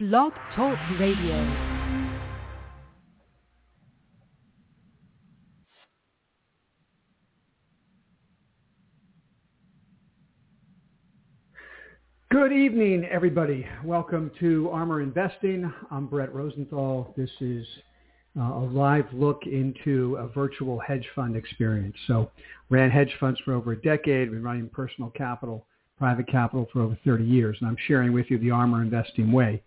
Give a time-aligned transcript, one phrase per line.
[0.00, 1.44] Blog Talk Radio.
[12.30, 13.66] Good evening, everybody.
[13.84, 15.70] Welcome to ARMR Investing.
[15.90, 17.12] I'm Brett Rosenthal.
[17.14, 17.66] This is
[18.38, 21.96] uh, a live look into a virtual hedge fund experience.
[22.06, 22.30] So
[22.70, 25.66] ran hedge funds for over a decade, been running personal capital,
[25.98, 29.62] private capital for over 30 years, and I'm sharing with you the ARMR Investing way,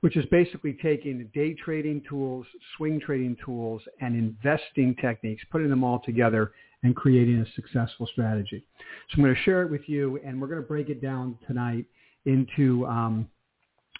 [0.00, 5.84] which is basically taking day trading tools, swing trading tools, and investing techniques, putting them
[5.84, 6.52] all together
[6.82, 8.64] and creating a successful strategy.
[9.10, 11.38] So I'm going to share it with you, and we're going to break it down
[11.46, 11.84] tonight
[12.24, 13.28] into um,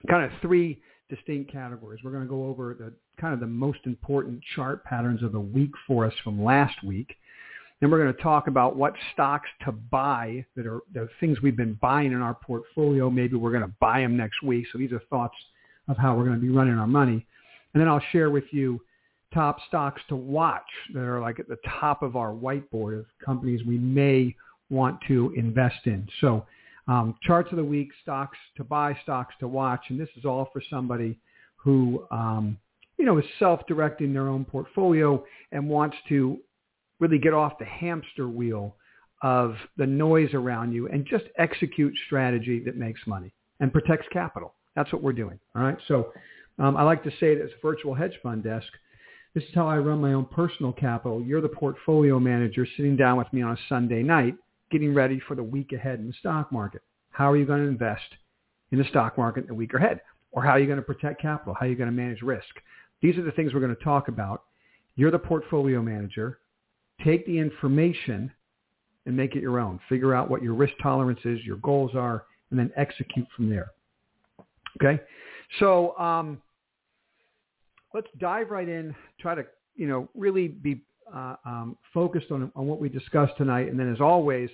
[0.09, 0.81] kind of three
[1.11, 2.01] distinct categories.
[2.03, 5.41] We're going to go over the kind of the most important chart patterns of the
[5.41, 7.15] week for us from last week.
[7.81, 11.57] Then we're going to talk about what stocks to buy that are the things we've
[11.57, 13.11] been buying in our portfolio.
[13.11, 14.67] Maybe we're going to buy them next week.
[14.73, 15.35] So these are thoughts
[15.91, 17.27] of how we're going to be running our money.
[17.75, 18.81] And then I'll share with you
[19.35, 20.63] top stocks to watch
[20.95, 24.35] that are like at the top of our whiteboard of companies we may
[24.71, 26.09] want to invest in.
[26.21, 26.47] So
[26.89, 30.49] um, charts of the week, stocks to buy, stocks to watch, and this is all
[30.53, 31.19] for somebody
[31.57, 32.57] who um,
[32.97, 36.39] you know is self-directing their own portfolio and wants to
[36.99, 38.75] really get off the hamster wheel
[39.23, 44.55] of the noise around you and just execute strategy that makes money and protects capital.
[44.77, 45.39] That's what we're doing.
[45.55, 45.79] All right.
[45.89, 46.13] So
[46.59, 48.69] um, I like to say it's a virtual hedge fund desk.
[49.35, 51.23] This is how I run my own personal capital.
[51.23, 54.35] You're the portfolio manager sitting down with me on a Sunday night,
[54.71, 56.83] getting ready for the week ahead in the stock market.
[57.11, 58.03] How are you going to invest
[58.73, 60.01] in the stock market the week ahead?
[60.33, 61.55] Or how are you going to protect capital?
[61.59, 62.49] How are you going to manage risk?
[63.03, 64.43] These are the things we're going to talk about.
[64.97, 66.39] You're the portfolio manager.
[67.05, 68.31] Take the information
[69.07, 69.81] and make it your own.
[69.89, 73.71] Figure out what your risk tolerance is, your goals are, and then execute from there.
[74.77, 75.01] Okay?
[75.59, 76.41] So um,
[77.95, 79.45] let's dive right in, try to,
[79.77, 80.83] you know, really be
[81.13, 83.69] uh, um, focused on, on what we discussed tonight.
[83.69, 84.49] And then as always,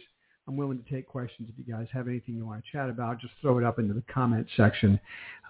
[0.49, 3.21] I'm willing to take questions if you guys have anything you want to chat about.
[3.21, 4.99] Just throw it up into the comment section,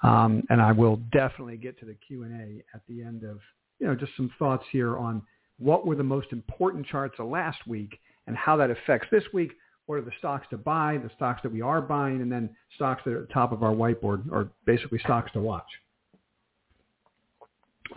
[0.03, 3.38] um, and I will definitely get to the Q and A at the end of
[3.78, 5.22] you know just some thoughts here on
[5.59, 9.53] what were the most important charts of last week and how that affects this week.
[9.86, 13.02] What are the stocks to buy, the stocks that we are buying, and then stocks
[13.04, 15.66] that are at the top of our whiteboard, or basically stocks to watch.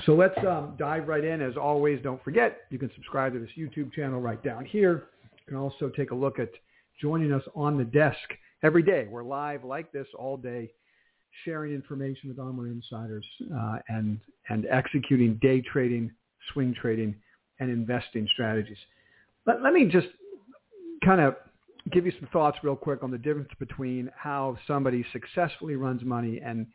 [0.05, 1.41] So let's um, dive right in.
[1.41, 5.05] As always, don't forget, you can subscribe to this YouTube channel right down here.
[5.23, 6.49] You can also take a look at
[7.01, 8.17] joining us on the desk
[8.61, 9.07] every day.
[9.09, 10.72] We're live like this all day,
[11.44, 16.11] sharing information with Armor Insiders uh, and, and executing day trading,
[16.53, 17.16] swing trading,
[17.59, 18.78] and investing strategies.
[19.45, 20.07] But let me just
[21.03, 21.35] kind of
[21.91, 26.41] give you some thoughts real quick on the difference between how somebody successfully runs money
[26.44, 26.67] and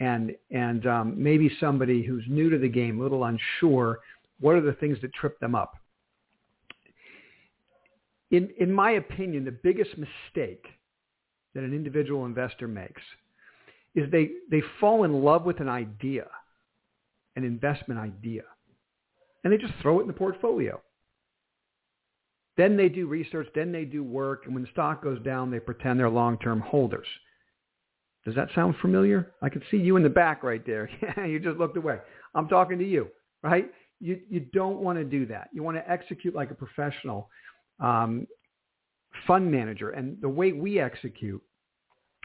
[0.00, 4.00] and and um, maybe somebody who's new to the game, a little unsure.
[4.40, 5.74] What are the things that trip them up?
[8.32, 10.64] in, in my opinion, the biggest mistake
[11.54, 13.02] that an individual investor makes
[13.94, 16.26] is they, they fall in love with an idea,
[17.36, 18.42] an investment idea,
[19.44, 20.80] and they just throw it in the portfolio.
[22.62, 25.58] Then they do research, then they do work, and when the stock goes down, they
[25.58, 27.08] pretend they're long-term holders.
[28.24, 29.32] Does that sound familiar?
[29.42, 30.88] I can see you in the back right there.
[31.02, 31.98] Yeah, you just looked away.
[32.36, 33.08] I'm talking to you,
[33.42, 33.68] right?
[33.98, 35.48] You, you don't want to do that.
[35.52, 37.28] You want to execute like a professional
[37.80, 38.28] um,
[39.26, 39.90] fund manager.
[39.90, 41.42] And the way we execute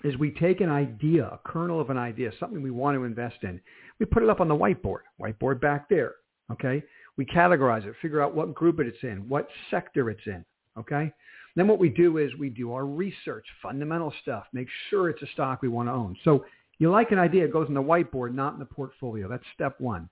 [0.03, 3.37] is we take an idea, a kernel of an idea, something we want to invest
[3.41, 3.59] in.
[3.99, 6.13] We put it up on the whiteboard, whiteboard back there.
[6.51, 6.83] Okay.
[7.17, 10.45] We categorize it, figure out what group it's in, what sector it's in.
[10.77, 11.11] Okay.
[11.55, 15.27] Then what we do is we do our research, fundamental stuff, make sure it's a
[15.33, 16.15] stock we want to own.
[16.23, 16.45] So
[16.77, 19.27] you like an idea, it goes on the whiteboard, not in the portfolio.
[19.27, 20.07] That's step one.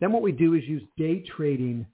[0.00, 1.86] Then what we do is use day trading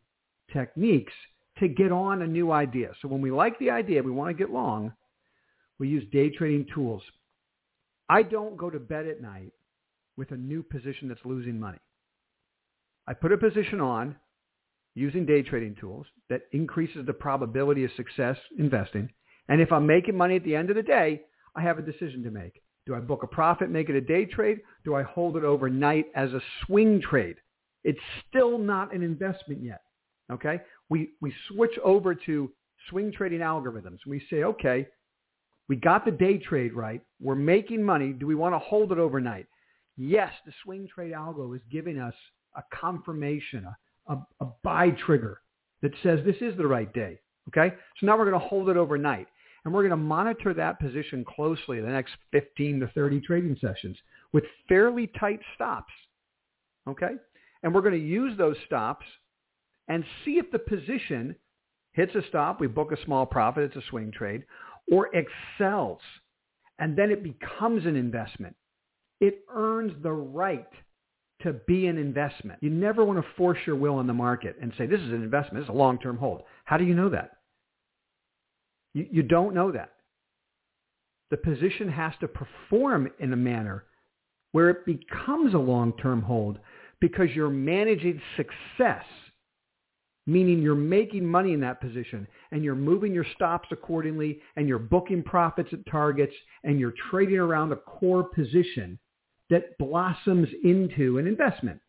[0.52, 1.12] techniques
[1.58, 2.92] to get on a new idea.
[3.02, 4.92] So when we like the idea, we want to get long,
[5.80, 7.02] we use day trading tools.
[8.08, 9.52] I don't go to bed at night
[10.16, 11.78] with a new position that's losing money.
[13.06, 14.16] I put a position on
[14.98, 19.08] using day trading tools that increases the probability of success investing.
[19.48, 21.22] And if I'm making money at the end of the day,
[21.56, 22.60] I have a decision to make.
[22.86, 24.60] Do I book a profit, make it a day trade?
[24.84, 27.36] Do I hold it overnight as a swing trade?
[27.84, 27.98] It's
[28.28, 29.82] still not an investment yet.
[30.30, 32.50] Okay we, we switch over to
[32.88, 33.98] swing trading algorithms.
[34.06, 34.86] We say, okay,
[35.68, 37.02] we got the day trade right.
[37.20, 38.12] We're making money.
[38.12, 39.46] Do we want to hold it overnight?
[39.96, 42.14] Yes, the swing trade algo is giving us
[42.56, 43.76] a confirmation, a,
[44.08, 45.40] a, a buy trigger
[45.82, 47.18] that says this is the right day.
[47.48, 47.74] Okay?
[47.98, 49.28] So now we're going to hold it overnight.
[49.64, 53.96] And we're going to monitor that position closely the next 15 to 30 trading sessions
[54.32, 55.92] with fairly tight stops.
[56.88, 57.16] Okay?
[57.62, 59.04] And we're going to use those stops
[59.88, 61.34] and see if the position
[61.92, 64.44] hits a stop, we book a small profit, it's a swing trade,
[64.92, 66.00] or excels.
[66.78, 68.54] And then it becomes an investment.
[69.20, 70.68] It earns the right
[71.42, 72.58] to be an investment.
[72.62, 75.22] You never want to force your will on the market and say, this is an
[75.22, 76.42] investment, this is a long-term hold.
[76.64, 77.38] How do you know that?
[78.94, 79.92] You, you don't know that.
[81.30, 83.84] The position has to perform in a manner
[84.52, 86.58] where it becomes a long-term hold
[87.00, 89.04] because you're managing success,
[90.26, 94.78] meaning you're making money in that position and you're moving your stops accordingly and you're
[94.78, 98.98] booking profits at targets and you're trading around a core position
[99.50, 101.80] that blossoms into an investment.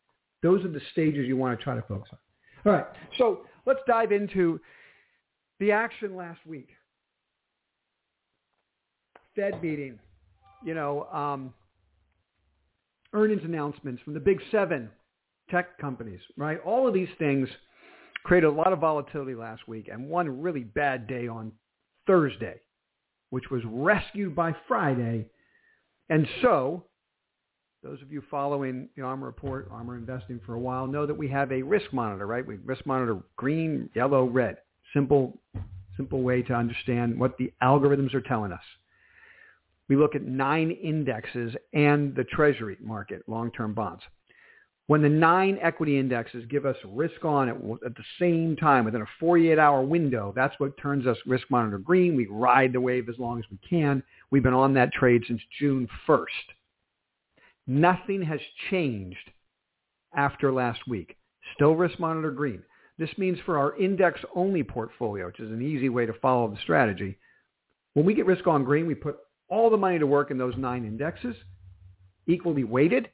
[0.42, 2.20] Those are the stages you want to try to focus on.
[2.66, 2.86] All right,
[3.18, 4.60] so let's dive into
[5.60, 6.70] the action last week.
[9.36, 10.00] Fed meeting,
[10.66, 11.54] you know, um,
[13.14, 14.90] earnings announcements from the big seven
[15.50, 16.60] tech companies, right?
[16.66, 17.48] All of these things
[18.24, 21.52] created a lot of volatility last week and one really bad day on
[22.06, 22.60] Thursday,
[23.30, 25.28] which was rescued by Friday.
[26.10, 26.86] And so
[27.82, 31.30] those of you following the ARMR report, ARMR investing for a while, know that we
[31.30, 32.46] have a risk monitor, right?
[32.46, 34.58] We risk monitor green, yellow, red.
[34.94, 35.38] Simple,
[35.96, 38.64] simple way to understand what the algorithms are telling us.
[39.88, 44.04] We look at nine indexes and the treasury market, long-term bonds.
[44.88, 49.24] When the nine equity indexes give us risk on at the same time within a
[49.24, 52.16] 48-hour window, that's what turns us risk monitor green.
[52.16, 54.04] We ride the wave as long as we can.
[54.32, 56.26] We've been on that trade since June 1st.
[57.70, 58.40] Nothing has
[58.70, 59.32] changed
[60.14, 61.16] after last week.
[61.56, 62.64] Still risk monitor green.
[62.98, 66.58] This means for our index only portfolio, which is an easy way to follow the
[66.64, 67.18] strategy,
[67.94, 69.18] when we get risk on green, we put
[69.50, 71.36] all the money to work in those nine indexes,
[72.28, 73.10] equally weighted.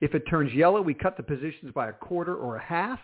[0.00, 2.98] If it turns yellow, we cut the positions by a quarter or a half.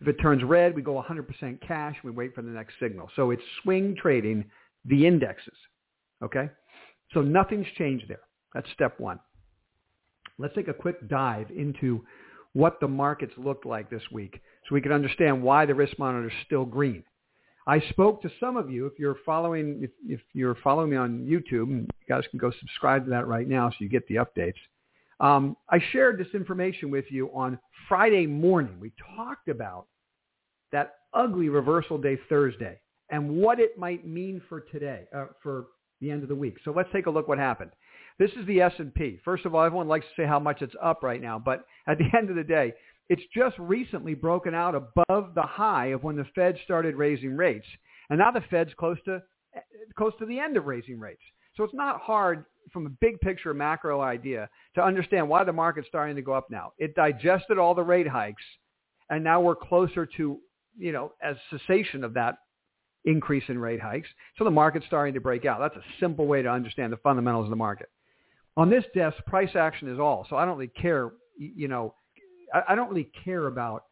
[0.00, 1.96] If it turns red, we go 100% cash.
[2.04, 3.10] We wait for the next signal.
[3.16, 4.44] So it's swing trading
[4.84, 5.56] the indexes.
[6.22, 6.50] Okay?
[7.12, 8.20] So nothing's changed there.
[8.54, 9.18] That's step one.
[10.38, 12.04] Let's take a quick dive into
[12.52, 16.28] what the markets looked like this week so we can understand why the risk monitor
[16.28, 17.02] is still green.
[17.66, 18.86] I spoke to some of you.
[18.86, 23.04] If you're following, if, if you're following me on YouTube, you guys can go subscribe
[23.04, 24.54] to that right now so you get the updates.
[25.20, 27.58] Um, I shared this information with you on
[27.88, 28.78] Friday morning.
[28.80, 29.86] We talked about
[30.72, 32.80] that ugly reversal day Thursday
[33.10, 35.66] and what it might mean for today, uh, for
[36.00, 36.56] the end of the week.
[36.64, 37.70] So let's take a look what happened.
[38.18, 39.18] This is the S&P.
[39.24, 41.98] First of all, everyone likes to say how much it's up right now, but at
[41.98, 42.72] the end of the day,
[43.08, 47.66] it's just recently broken out above the high of when the Fed started raising rates.
[48.10, 49.22] And now the Fed's close to
[49.96, 51.22] close to the end of raising rates.
[51.56, 55.88] So it's not hard from a big picture macro idea to understand why the market's
[55.88, 56.72] starting to go up now.
[56.78, 58.42] It digested all the rate hikes
[59.10, 60.38] and now we're closer to,
[60.76, 62.36] you know, a cessation of that
[63.08, 64.08] increase in rate hikes.
[64.36, 65.58] So the market's starting to break out.
[65.60, 67.88] That's a simple way to understand the fundamentals of the market.
[68.56, 70.26] On this desk, price action is all.
[70.28, 71.94] So I don't really care, you know,
[72.68, 73.84] I don't really care about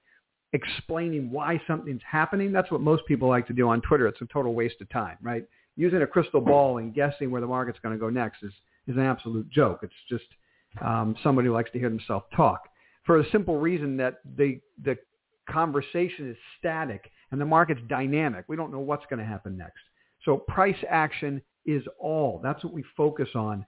[0.53, 2.53] explaining why something's happening.
[2.53, 4.07] That's what most people like to do on Twitter.
[4.07, 5.45] It's a total waste of time, right?
[5.77, 8.53] Using a crystal ball and guessing where the market's going to go next is,
[8.87, 9.81] is an absolute joke.
[9.83, 10.25] It's just
[10.85, 12.69] um, somebody who likes to hear themselves talk
[13.05, 14.97] for a simple reason that the, the
[15.49, 18.45] conversation is static and the market's dynamic.
[18.49, 19.81] We don't know what's going to happen next.
[20.25, 22.41] So price action is all.
[22.43, 23.65] That's what we focus on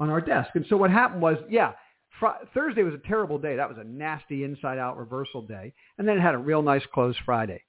[0.00, 0.50] on our desk.
[0.54, 1.72] And so what happened was, yeah,
[2.20, 3.56] fr- Thursday was a terrible day.
[3.56, 5.72] That was a nasty inside-out reversal day.
[5.98, 7.62] And then it had a real nice close Friday.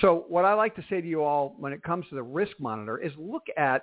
[0.00, 2.52] So what I like to say to you all when it comes to the risk
[2.58, 3.82] monitor is look at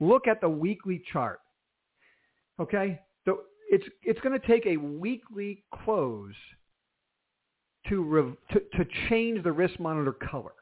[0.00, 1.40] look at the weekly chart.
[2.60, 3.00] Okay?
[3.24, 6.34] So it's it's going to take a weekly close
[7.88, 10.52] to, rev- to, to change the risk monitor color.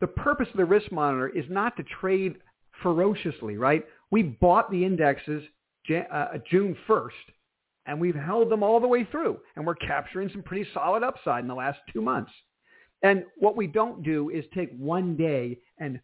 [0.00, 2.36] The purpose of the risk monitor is not to trade
[2.82, 3.84] ferociously, right?
[4.10, 5.42] We bought the indexes
[6.12, 7.10] uh, June 1st,
[7.86, 11.42] and we've held them all the way through, and we're capturing some pretty solid upside
[11.42, 12.32] in the last two months.
[13.02, 16.00] And what we don't do is take one day and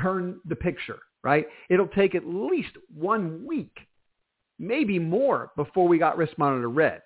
[0.00, 1.46] turn the picture, right?
[1.68, 3.76] It'll take at least one week,
[4.58, 7.02] maybe more, before we got risk monitor red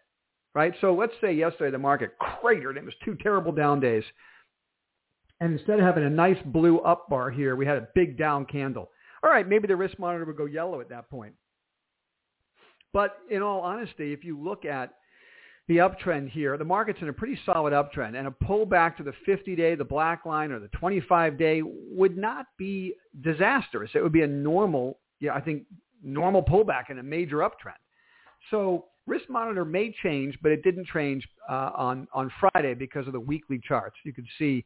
[0.54, 0.74] right?
[0.80, 2.76] So let's say yesterday the market cratered.
[2.76, 4.04] It was two terrible down days.
[5.40, 8.44] And instead of having a nice blue up bar here, we had a big down
[8.44, 8.90] candle.
[9.24, 11.34] All right, maybe the risk monitor would go yellow at that point.
[12.92, 14.94] But in all honesty, if you look at
[15.68, 16.56] the uptrend here.
[16.56, 20.26] The market's in a pretty solid uptrend, and a pullback to the 50-day, the black
[20.26, 23.90] line, or the 25-day would not be disastrous.
[23.94, 25.64] It would be a normal, yeah, I think,
[26.02, 27.78] normal pullback in a major uptrend.
[28.50, 33.12] So risk monitor may change, but it didn't change uh, on on Friday because of
[33.12, 33.96] the weekly charts.
[34.04, 34.64] You can see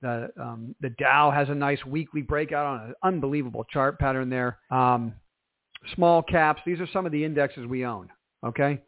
[0.00, 4.58] the um, the Dow has a nice weekly breakout on an unbelievable chart pattern there.
[4.70, 5.14] Um,
[5.94, 6.60] small caps.
[6.66, 8.08] These are some of the indexes we own.
[8.44, 8.80] Okay.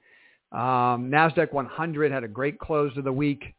[0.52, 3.54] Um, NASDAQ 100 had a great close to the week.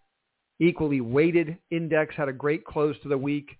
[0.59, 3.57] Equally weighted index had a great close to the week.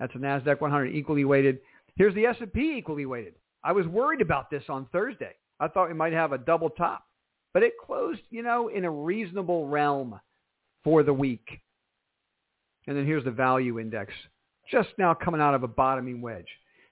[0.00, 1.60] That's a NASDAQ 100 equally weighted.
[1.96, 3.34] Here's the S&P equally weighted.
[3.62, 5.34] I was worried about this on Thursday.
[5.60, 7.04] I thought we might have a double top,
[7.52, 10.20] but it closed, you know, in a reasonable realm
[10.82, 11.46] for the week.
[12.86, 14.12] And then here's the value index,
[14.70, 16.48] just now coming out of a bottoming wedge.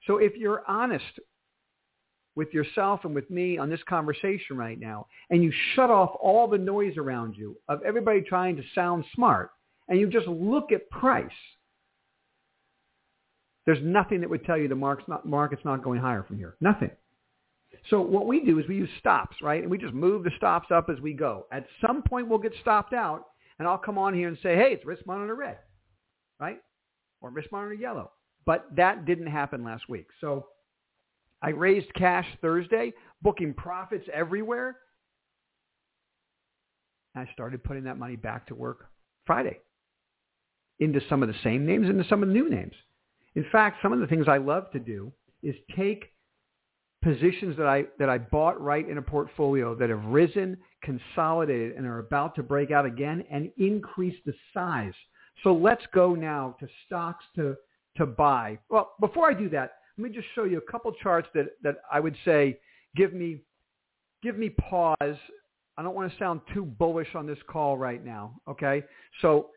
[0.07, 1.21] So if you're honest
[2.35, 6.49] with yourself and with me on this conversation right now, and you shut off all
[6.49, 9.51] the noise around you of everybody trying to sound smart,
[9.89, 11.31] and you just look at price,
[13.67, 16.57] there's nothing that would tell you the market's not, market's not going higher from here.
[16.61, 16.91] Nothing.
[17.91, 19.63] So what we do is we use stops, right?
[19.63, 21.47] And we just move the stops up as we go.
[21.51, 23.27] At some point, we'll get stopped out,
[23.59, 25.59] and I'll come on here and say, hey, it's risk monitor red,
[26.39, 26.59] right?
[27.21, 28.13] Or risk monitor yellow.
[28.47, 30.07] But that didn't happen last week.
[30.21, 30.47] So
[31.43, 34.77] I raised cash Thursday, booking profits everywhere.
[37.15, 38.87] I started putting that money back to work
[39.27, 39.59] Friday
[40.81, 42.75] into some of the same names, into some of the new names.
[43.35, 45.13] In fact, some of the things I love to do
[45.43, 46.12] is take
[47.03, 51.87] positions that I that I bought right in a portfolio that have risen, consolidated, and
[51.87, 54.95] are about to break out again and increase the size.
[55.43, 57.57] So let's go now to stocks to
[57.97, 58.59] to buy.
[58.71, 61.77] Well, before I do that, let me just show you a couple charts that, that
[61.91, 62.59] I would say
[62.97, 63.41] give me
[64.23, 64.97] give me pause.
[65.77, 68.35] I don't want to sound too bullish on this call right now.
[68.49, 68.85] Okay.
[69.21, 69.49] So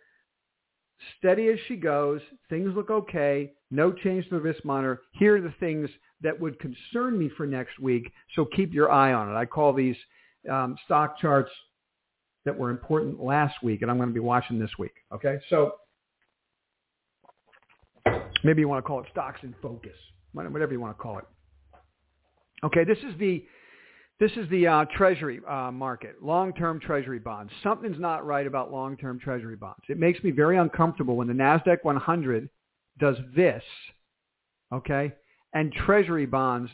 [1.20, 2.22] steady as she goes.
[2.50, 3.54] Things look okay.
[3.72, 5.02] No change to the risk monitor.
[5.12, 5.90] Here are the things
[6.25, 8.12] that would concern me for next week.
[8.36, 9.36] So keep your eye on it.
[9.36, 9.96] I call these
[10.51, 11.51] um, stock charts
[12.44, 14.94] that were important last week, and I'm going to be watching this week.
[15.13, 15.38] Okay.
[15.50, 15.75] So
[18.44, 19.96] maybe you want to call it stocks in focus
[20.36, 21.25] whatever you want to call it.
[22.63, 23.46] Okay, this is the
[24.20, 27.51] this is the uh, Treasury uh, market, long-term Treasury bonds.
[27.62, 29.84] Something's not right about long-term Treasury bonds.
[29.89, 32.50] It makes me very uncomfortable when the Nasdaq 100
[32.98, 33.62] does this,
[34.72, 35.12] okay,
[35.56, 36.70] and Treasury bonds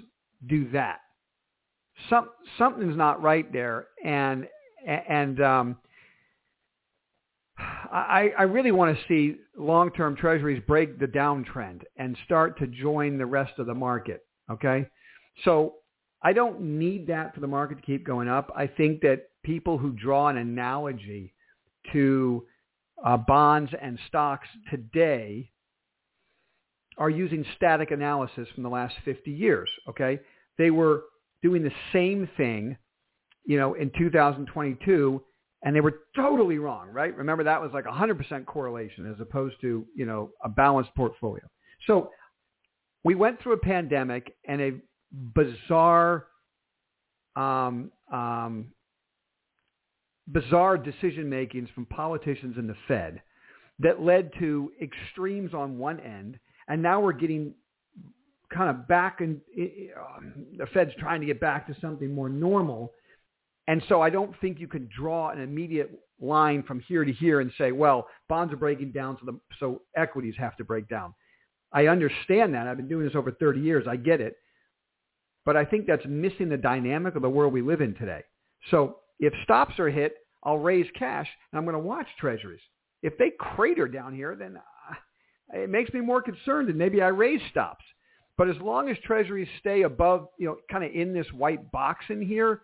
[0.48, 1.00] do that.
[2.10, 4.48] Some something's not right there, and
[4.86, 5.78] and um,
[7.60, 13.18] I, I really want to see long-term treasuries break the downtrend and start to join
[13.20, 14.26] the rest of the market.
[14.50, 14.88] Okay.
[15.46, 15.76] So
[16.24, 18.52] I don't need that for the market to keep going up.
[18.56, 21.34] I think that people who draw an analogy
[21.94, 22.46] to
[23.04, 25.51] uh, bonds and stocks today
[27.02, 29.68] are using static analysis from the last 50 years.
[29.90, 30.20] Okay.
[30.60, 31.06] They were
[31.42, 32.78] doing the same thing,
[33.44, 35.24] you know, in 2022
[35.64, 37.16] and they were totally wrong, right?
[37.18, 41.44] Remember that was like 100% correlation as opposed to, you know, a balanced portfolio.
[41.88, 42.12] So
[43.04, 44.72] we went through a pandemic and a
[45.36, 46.28] bizarre,
[47.36, 48.74] um, um,
[50.28, 53.24] bizarre decision makings from politicians and the Fed
[53.80, 56.38] that led to extremes on one end,
[56.68, 57.54] and now we're getting
[58.54, 59.40] kind of back and
[59.98, 62.92] um, the Fed's trying to get back to something more normal
[63.68, 67.40] and so I don't think you can draw an immediate line from here to here
[67.40, 71.14] and say, well, bonds are breaking down, so, the, so equities have to break down.
[71.72, 72.68] I understand that.
[72.68, 73.88] I've been doing this over 30 years.
[73.88, 74.36] I get it.
[75.46, 78.22] But I think that's missing the dynamic of the world we live in today.
[78.70, 82.62] So if stops are hit, I'll raise cash and I'm going to watch treasuries.
[83.02, 84.62] If they crater down here, then uh,
[85.54, 87.84] it makes me more concerned and maybe I raise stops.
[88.38, 92.06] But as long as treasuries stay above, you know, kind of in this white box
[92.10, 92.62] in here,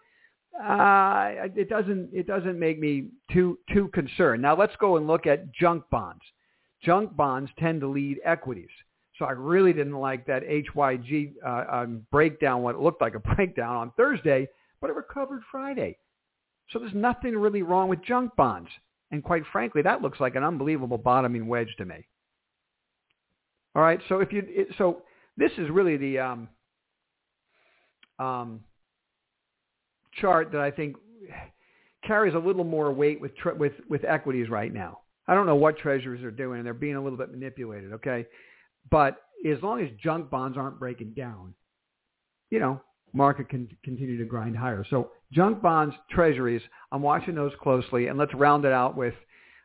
[0.64, 4.42] uh, it doesn't it doesn't make me too too concerned.
[4.42, 6.24] Now let's go and look at junk bonds.
[6.82, 8.70] Junk bonds tend to lead equities.
[9.18, 13.20] So I really didn't like that HYG uh, um, breakdown, what it looked like a
[13.36, 14.48] breakdown on Thursday,
[14.80, 15.98] but it recovered Friday.
[16.70, 18.70] So there's nothing really wrong with junk bonds.
[19.12, 22.06] And quite frankly, that looks like an unbelievable bottoming wedge to me.
[23.78, 25.04] All right, so if you it, so
[25.38, 26.50] this is really the um,
[28.18, 28.62] um,
[30.20, 30.96] chart that I think
[32.04, 35.02] carries a little more weight with tre- with with equities right now.
[35.28, 37.94] I don't know what treasuries are doing, and they're being a little bit manipulated.
[37.94, 38.26] Okay,
[38.90, 39.18] but
[39.48, 41.54] as long as junk bonds aren't breaking down,
[42.50, 42.82] you know,
[43.14, 44.88] market can continue to grind higher.
[44.90, 49.14] So junk bonds, treasuries, I'm watching those closely, and let's round it out with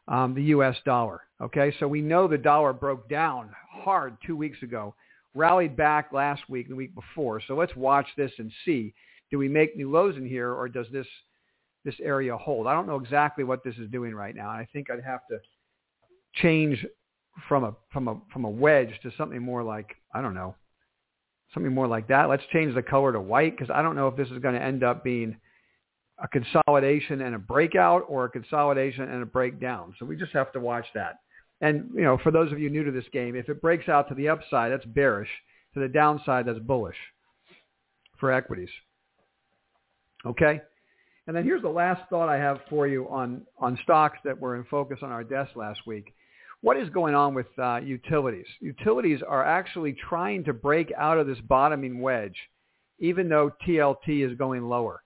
[0.09, 0.77] um, the U.S.
[0.85, 1.23] dollar.
[1.41, 4.95] Okay, so we know the dollar broke down hard two weeks ago,
[5.35, 7.41] rallied back last week, the week before.
[7.47, 8.95] So let's watch this and see:
[9.31, 11.07] do we make new lows in here, or does this
[11.85, 12.67] this area hold?
[12.67, 14.49] I don't know exactly what this is doing right now.
[14.49, 15.39] I think I'd have to
[16.35, 16.85] change
[17.49, 20.55] from a from a from a wedge to something more like I don't know
[21.55, 22.29] something more like that.
[22.29, 24.63] Let's change the color to white because I don't know if this is going to
[24.63, 25.37] end up being
[26.23, 29.95] a consolidation and a breakout or a consolidation and a breakdown.
[29.99, 31.19] So we just have to watch that.
[31.61, 34.09] And, you know, for those of you new to this game, if it breaks out
[34.09, 35.29] to the upside, that's bearish.
[35.75, 36.97] To the downside, that's bullish
[38.19, 38.69] for equities.
[40.26, 40.61] Okay?
[41.26, 44.57] And then here's the last thought I have for you on, on stocks that were
[44.57, 46.12] in focus on our desk last week
[46.62, 48.47] what is going on with uh, utilities?
[48.61, 52.37] Utilities are actually trying to break out of this bottoming wedge,
[53.00, 55.02] even though TLT is going lower.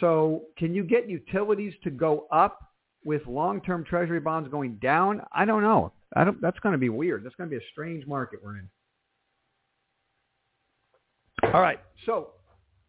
[0.00, 2.60] So can you get utilities to go up
[3.04, 5.22] with long-term treasury bonds going down?
[5.32, 5.92] I don't know.
[6.14, 7.24] I don't, that's going to be weird.
[7.24, 8.68] That's going to be a strange market we're in.
[11.52, 11.80] All right.
[12.06, 12.30] So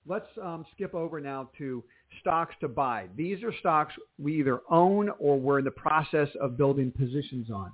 [0.07, 1.83] let's um, skip over now to
[2.21, 3.07] stocks to buy.
[3.15, 7.71] These are stocks we either own or we're in the process of building positions on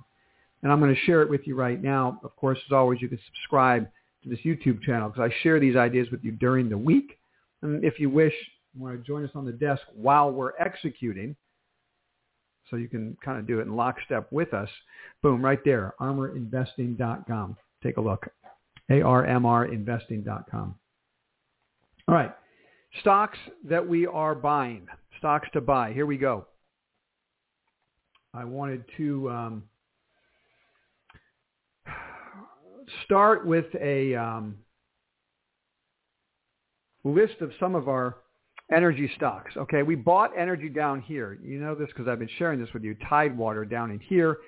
[0.62, 2.20] and I'm going to share it with you right now.
[2.24, 3.88] Of course, as always, you can subscribe
[4.24, 7.18] to this YouTube channel because I share these ideas with you during the week.
[7.62, 8.34] And if you wish,
[8.78, 11.36] want to join us on the desk while we're executing,
[12.70, 14.68] so you can kind of do it in lockstep with us.
[15.22, 17.56] Boom, right there, armorinvesting.com.
[17.82, 18.26] Take a look.
[18.90, 20.74] A-R-M-R investing.com.
[22.08, 22.32] All right.
[23.00, 24.86] Stocks that we are buying.
[25.18, 25.92] Stocks to buy.
[25.92, 26.46] Here we go.
[28.32, 29.62] I wanted to um,
[33.04, 34.56] start with a um,
[37.04, 38.16] list of some of our
[38.72, 39.52] energy stocks.
[39.56, 41.38] Okay, we bought energy down here.
[41.42, 42.96] You know this because I've been sharing this with you.
[43.08, 44.38] Tidewater down in here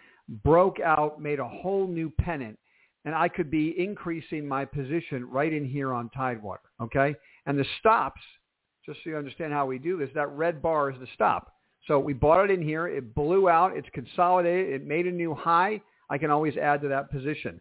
[0.44, 2.58] broke out, made a whole new pennant,
[3.04, 6.70] and I could be increasing my position right in here on Tidewater.
[6.82, 7.14] Okay,
[7.46, 8.20] and the stops,
[8.84, 11.52] just so you understand how we do this, that red bar is the stop.
[11.86, 12.86] So we bought it in here.
[12.86, 13.76] It blew out.
[13.76, 14.82] It's consolidated.
[14.82, 15.80] It made a new high.
[16.10, 17.60] I can always add to that position.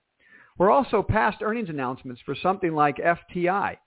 [0.57, 3.77] We're also past earnings announcements for something like FTI,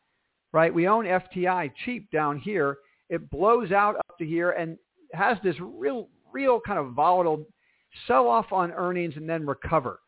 [0.53, 0.73] right?
[0.73, 2.79] We own FTI cheap down here.
[3.09, 4.77] It blows out up to here and
[5.13, 7.45] has this real, real kind of volatile
[8.07, 10.01] sell off on earnings and then recover.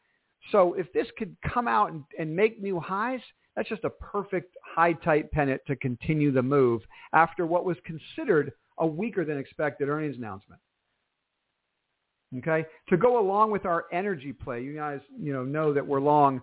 [0.51, 3.21] So if this could come out and, and make new highs,
[3.55, 8.53] that's just a perfect high tight pennant to continue the move after what was considered
[8.79, 10.61] a weaker than expected earnings announcement.
[12.39, 16.01] Okay, to go along with our energy play, you guys, you know, know that we're
[16.01, 16.41] long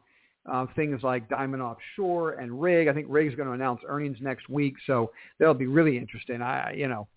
[0.52, 2.88] uh, things like Diamond Offshore and Rig.
[2.88, 6.42] I think Rig is going to announce earnings next week, so that'll be really interesting.
[6.42, 7.08] I, you know,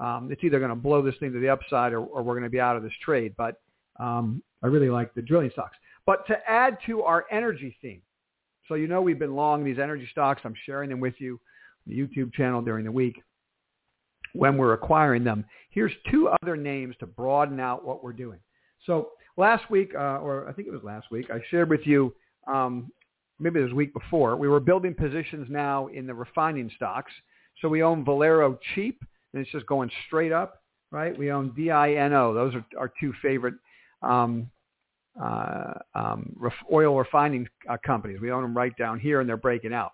[0.00, 2.44] um, it's either going to blow this thing to the upside or, or we're going
[2.44, 3.34] to be out of this trade.
[3.36, 3.60] But
[3.98, 5.76] um, I really like the drilling stocks.
[6.04, 8.02] But to add to our energy theme,
[8.68, 10.42] so you know we've been long these energy stocks.
[10.44, 11.40] I'm sharing them with you
[11.86, 13.22] on the YouTube channel during the week
[14.32, 15.44] when we're acquiring them.
[15.70, 18.38] Here's two other names to broaden out what we're doing.
[18.84, 22.14] So last week, uh, or I think it was last week, I shared with you
[22.46, 22.90] um,
[23.38, 27.12] maybe it was week before, we were building positions now in the refining stocks.
[27.60, 29.00] So we own Valero cheap,
[29.32, 31.16] and it's just going straight up, right?
[31.16, 32.34] We own DINO.
[32.34, 33.54] Those are our two favorite
[34.02, 34.50] um,
[35.20, 38.20] uh, um, ref- oil refining uh, companies.
[38.20, 39.92] We own them right down here, and they're breaking out.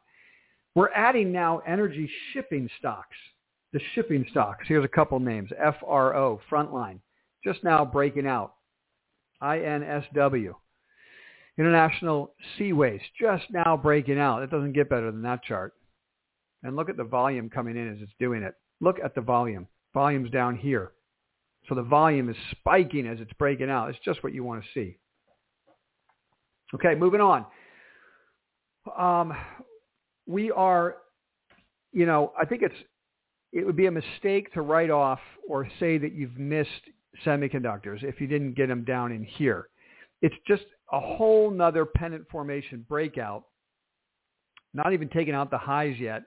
[0.75, 3.17] We're adding now energy shipping stocks.
[3.73, 4.65] The shipping stocks.
[4.69, 5.51] Here's a couple names.
[5.81, 6.99] FRO, Frontline,
[7.45, 8.55] just now breaking out.
[9.43, 10.53] INSW,
[11.63, 14.43] International Seaways just now breaking out.
[14.43, 15.75] It doesn't get better than that chart.
[16.63, 18.55] And look at the volume coming in as it's doing it.
[18.81, 19.67] Look at the volume.
[19.95, 20.93] Volume's down here.
[21.69, 23.89] So the volume is spiking as it's breaking out.
[23.89, 24.97] It's just what you want to see.
[26.75, 27.45] Okay, moving on.
[28.99, 29.33] Um,
[30.27, 30.97] we are,
[31.93, 32.75] you know, I think it's
[33.53, 36.71] it would be a mistake to write off or say that you've missed
[37.25, 39.69] semiconductors if you didn't get them down in here.
[40.23, 43.45] It's just a whole nother pennant formation breakout,
[44.75, 46.23] not even taking out the highs yet,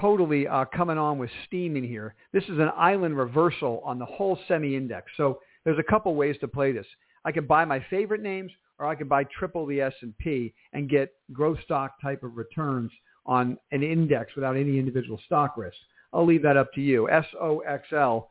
[0.00, 2.14] totally uh, coming on with steam in here.
[2.32, 5.10] This is an island reversal on the whole semi-index.
[5.16, 6.86] So there's a couple ways to play this.
[7.24, 11.12] I can buy my favorite names or I can buy triple the S&P and get
[11.32, 12.90] growth stock type of returns
[13.26, 15.76] on an index without any individual stock risk.
[16.12, 17.08] I'll leave that up to you.
[17.10, 18.26] SOXL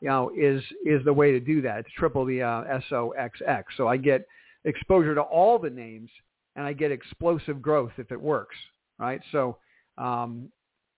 [0.00, 1.80] you know, is is the way to do that.
[1.80, 3.64] It's triple the uh, SOXX.
[3.76, 4.26] So I get
[4.66, 6.10] exposure to all the names
[6.56, 8.56] and I get explosive growth if it works,
[8.98, 9.20] right?
[9.32, 9.56] So
[9.98, 10.50] um,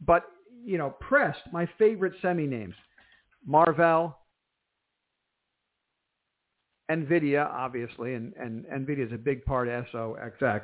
[0.05, 0.25] but
[0.65, 2.75] you know, pressed my favorite semi names,
[3.47, 4.19] Marvell,
[6.91, 10.63] NVIDIA, obviously, and, and NVIDIA is a big part of SOXX.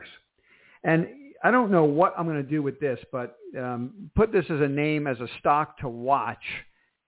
[0.83, 1.07] And
[1.43, 4.61] I don't know what I'm going to do with this, but um, put this as
[4.61, 6.43] a name, as a stock to watch.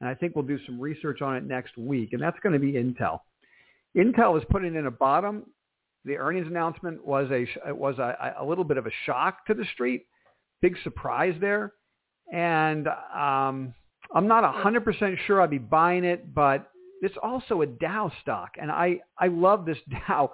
[0.01, 2.13] And I think we'll do some research on it next week.
[2.13, 3.21] And that's going to be Intel.
[3.97, 5.45] Intel is putting in a bottom.
[6.07, 9.64] The earnings announcement was a was a, a little bit of a shock to the
[9.75, 10.07] street.
[10.62, 11.75] Big surprise there.
[12.33, 13.75] And um,
[14.14, 16.71] I'm not 100% sure I'd be buying it, but
[17.03, 18.53] it's also a Dow stock.
[18.61, 20.33] And I, I love this Dow.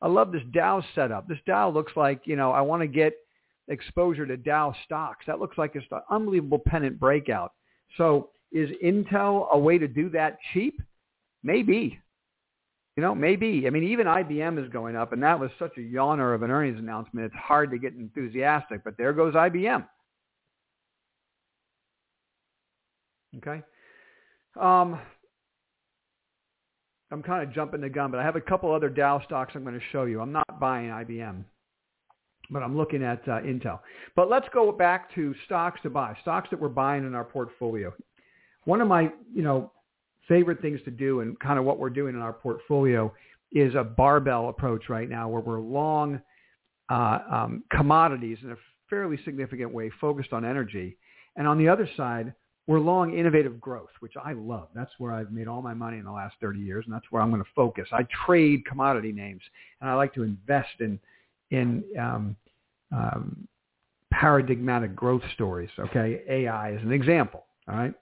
[0.00, 1.28] I love this Dow setup.
[1.28, 3.14] This Dow looks like, you know, I want to get
[3.68, 5.24] exposure to Dow stocks.
[5.26, 7.52] That looks like it's an unbelievable pennant breakout.
[7.96, 10.80] So is Intel a way to do that cheap?
[11.42, 11.98] Maybe.
[12.96, 13.66] You know, maybe.
[13.66, 16.50] I mean, even IBM is going up, and that was such a yawner of an
[16.50, 17.26] earnings announcement.
[17.26, 19.86] It's hard to get enthusiastic, but there goes IBM.
[23.38, 23.62] Okay.
[24.60, 25.00] Um,
[27.10, 29.64] I'm kind of jumping the gun, but I have a couple other Dow stocks I'm
[29.64, 30.20] going to show you.
[30.20, 31.44] I'm not buying IBM,
[32.50, 33.80] but I'm looking at uh, Intel.
[34.16, 37.92] But let's go back to stocks to buy, stocks that we're buying in our portfolio.
[38.64, 39.72] One of my, you know,
[40.28, 43.12] favorite things to do and kind of what we're doing in our portfolio
[43.52, 46.20] is a barbell approach right now where we're long
[46.90, 48.56] uh, um, commodities in a
[48.88, 50.96] fairly significant way focused on energy.
[51.36, 52.34] And on the other side,
[52.66, 54.68] we're long innovative growth, which I love.
[54.74, 57.20] That's where I've made all my money in the last 30 years, and that's where
[57.20, 57.88] I'm going to focus.
[57.92, 59.42] I trade commodity names,
[59.80, 60.98] and I like to invest in
[61.50, 62.36] in um,
[62.92, 63.48] um,
[64.12, 65.70] paradigmatic growth stories.
[65.78, 67.44] Okay, AI is an example.
[67.68, 67.94] All right.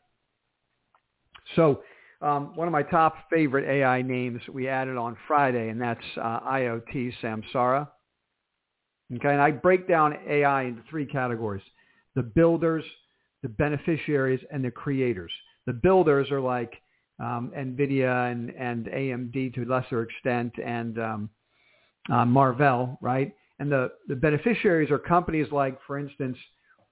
[1.57, 1.83] So
[2.23, 6.41] um, one of my top favorite AI names we added on Friday, and that's uh,
[6.41, 7.89] IoT Samsara.
[9.17, 11.63] Okay, and I break down AI into three categories:
[12.15, 12.85] the builders,
[13.43, 15.33] the beneficiaries and the creators.
[15.67, 16.75] The builders are like
[17.21, 21.31] um, NVIDIA and, and AMD to a lesser extent and um,
[22.11, 23.33] uh, Marvell, right?
[23.59, 26.37] And the, the beneficiaries are companies like, for instance,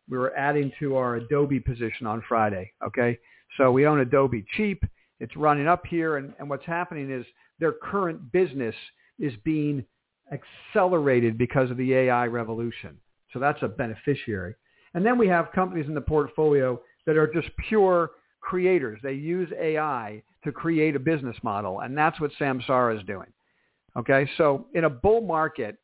[0.09, 3.19] we were adding to our Adobe position on Friday, okay?
[3.57, 4.85] So we own Adobe cheap.
[5.21, 6.17] It's running up here.
[6.17, 7.27] And, and what's happening is
[7.59, 8.75] their current business
[9.19, 9.85] is being
[10.33, 12.99] accelerated because of the AI revolution.
[13.33, 14.55] So that's a beneficiary.
[14.95, 18.99] And then we have companies in the portfolio that are just pure creators.
[19.03, 23.29] They use AI to create a business model, and that's what Samsara is doing.
[23.97, 25.77] Okay, so in a bull market,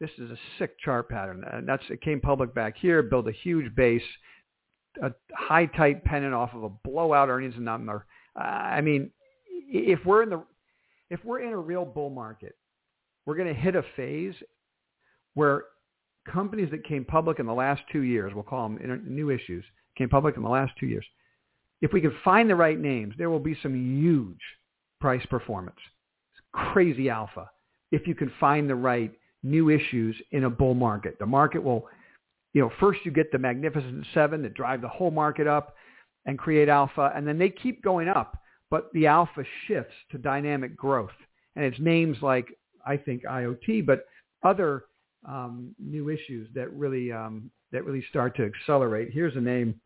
[0.00, 3.32] this is a sick chart pattern, and that's it came public back here, built a
[3.32, 4.02] huge base,
[5.02, 8.06] a high tight pennant off of a blowout earnings and number.
[8.38, 9.10] Uh, I mean,
[9.46, 10.42] if we're in the
[11.10, 12.56] if we're in a real bull market,
[13.26, 14.34] we're going to hit a phase
[15.34, 15.64] where
[16.30, 19.64] companies that came public in the last two years, we'll call them new issues,
[19.96, 21.04] came public in the last two years.
[21.80, 24.40] If we can find the right names, there will be some huge
[25.00, 25.78] price performance.
[26.32, 27.50] It's crazy alpha.
[27.90, 31.88] If you can find the right new issues in a bull market, the market will,
[32.52, 35.74] you know, first you get the magnificent seven that drive the whole market up
[36.26, 38.36] and create alpha, and then they keep going up,
[38.70, 41.10] but the alpha shifts to dynamic growth.
[41.56, 42.48] And it's names like,
[42.86, 44.06] I think, IoT, but
[44.42, 44.84] other
[45.26, 49.10] um, new issues that really um, that really start to accelerate.
[49.12, 49.80] Here's a name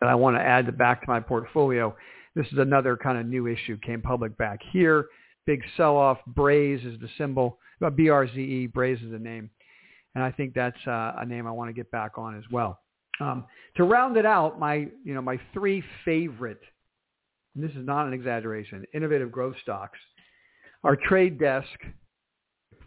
[0.00, 1.94] that I want to add back to my portfolio.
[2.34, 3.76] This is another kind of new issue.
[3.78, 5.06] Came public back here.
[5.46, 6.18] Big sell-off.
[6.26, 7.58] Braze is the symbol.
[7.84, 8.66] Uh, B-R-Z-E.
[8.68, 9.50] Braze is the name.
[10.14, 12.80] And I think that's uh, a name I want to get back on as well.
[13.20, 13.44] Um,
[13.76, 16.60] to round it out, my you know my three favorite,
[17.54, 19.98] and this is not an exaggeration, innovative growth stocks,
[20.84, 21.66] our trade desk.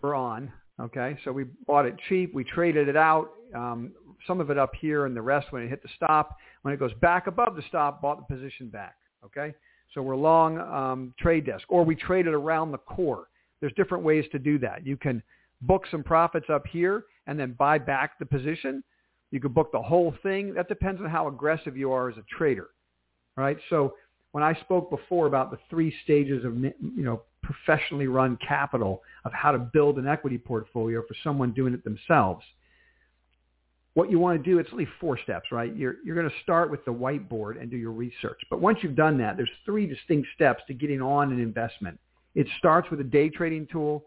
[0.01, 2.33] We're on Okay, so we bought it cheap.
[2.33, 3.91] We traded it out, um,
[4.25, 6.37] some of it up here and the rest when it hit the stop.
[6.63, 8.95] When it goes back above the stop, bought the position back.
[9.23, 9.53] Okay,
[9.93, 13.27] so we're long um, trade desk, or we traded it around the core.
[13.59, 14.85] There's different ways to do that.
[14.85, 15.21] You can
[15.61, 18.83] book some profits up here and then buy back the position.
[19.31, 20.53] You could book the whole thing.
[20.53, 22.69] That depends on how aggressive you are as a trader.
[23.37, 23.95] Right, so
[24.33, 29.33] when I spoke before about the three stages of you know professionally run capital of
[29.33, 32.43] how to build an equity portfolio for someone doing it themselves.
[33.93, 35.75] What you want to do, it's only four steps, right?
[35.75, 38.39] You're, you're going to start with the whiteboard and do your research.
[38.49, 41.99] But once you've done that, there's three distinct steps to getting on an investment.
[42.33, 44.05] It starts with a day trading tool,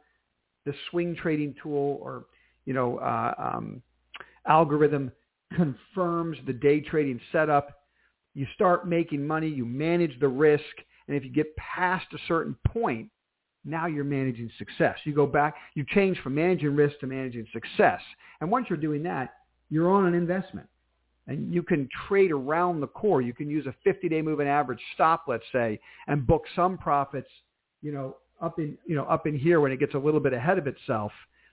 [0.64, 2.26] the swing trading tool, or,
[2.64, 3.82] you know, uh, um,
[4.46, 5.12] algorithm
[5.54, 7.82] confirms the day trading setup.
[8.34, 10.64] You start making money, you manage the risk,
[11.06, 13.08] and if you get past a certain point,
[13.64, 14.96] now you're managing success.
[15.04, 18.00] You go back, you change from managing risk to managing success.
[18.40, 19.34] And once you're doing that,
[19.70, 20.68] you're on an investment.
[21.26, 23.22] and you can trade around the core.
[23.22, 27.28] You can use a 50-day moving average stop, let's say, and book some profits,
[27.82, 30.32] you know, up in, you know, up in here when it gets a little bit
[30.32, 31.12] ahead of itself,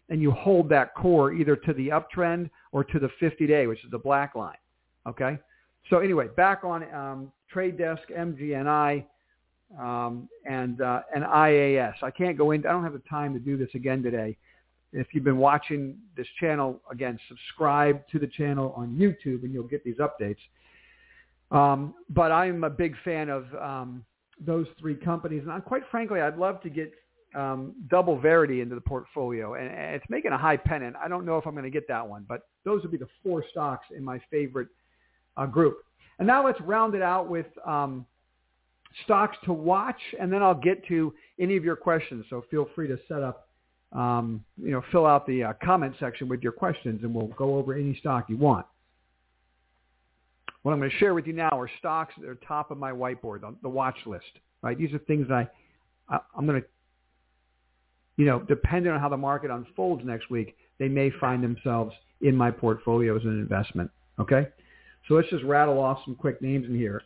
[0.10, 3.92] and you hold that core either to the uptrend or to the 50-day, which is
[3.92, 4.58] the black line.
[5.08, 5.40] Okay.
[5.90, 9.06] So anyway, back on um, Trade Desk, MGNI,
[9.80, 11.94] um, and uh, and IAS.
[12.02, 12.68] I can't go into.
[12.68, 14.38] I don't have the time to do this again today.
[14.94, 19.64] If you've been watching this channel, again, subscribe to the channel on YouTube and you'll
[19.64, 20.38] get these updates.
[21.50, 24.06] Um, but I'm a big fan of um,
[24.46, 25.44] those three companies.
[25.44, 26.92] And I, quite frankly, I'd love to get
[27.36, 29.54] um, DoubleVerify into the portfolio.
[29.54, 30.96] And, and it's making a high pennant.
[31.04, 33.10] I don't know if I'm going to get that one, but those would be the
[33.24, 34.68] four stocks in my favorite
[35.38, 35.78] uh, group.
[36.20, 38.06] And now let's round it out with um,
[39.06, 42.26] stocks to watch, and then I'll get to any of your questions.
[42.30, 43.48] So feel free to set up
[43.94, 47.58] um, you know, fill out the uh, comment section with your questions, and we'll go
[47.58, 48.66] over any stock you want.
[50.64, 52.92] What I'm going to share with you now are stocks that are top of my
[52.92, 54.26] whiteboard, the, watch list.
[54.62, 54.78] Right?
[54.78, 56.68] These are things that I, I I'm going to,
[58.18, 62.36] you know, depending on how the market unfolds next week, they may find themselves in
[62.36, 63.90] my portfolio as an investment.
[64.20, 64.48] Okay,
[65.08, 67.02] so let's just rattle off some quick names in here.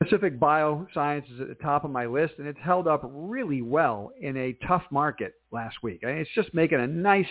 [0.00, 4.12] Pacific Bioscience is at the top of my list, and it's held up really well
[4.20, 6.00] in a tough market last week.
[6.04, 7.26] I mean, it's just making a nice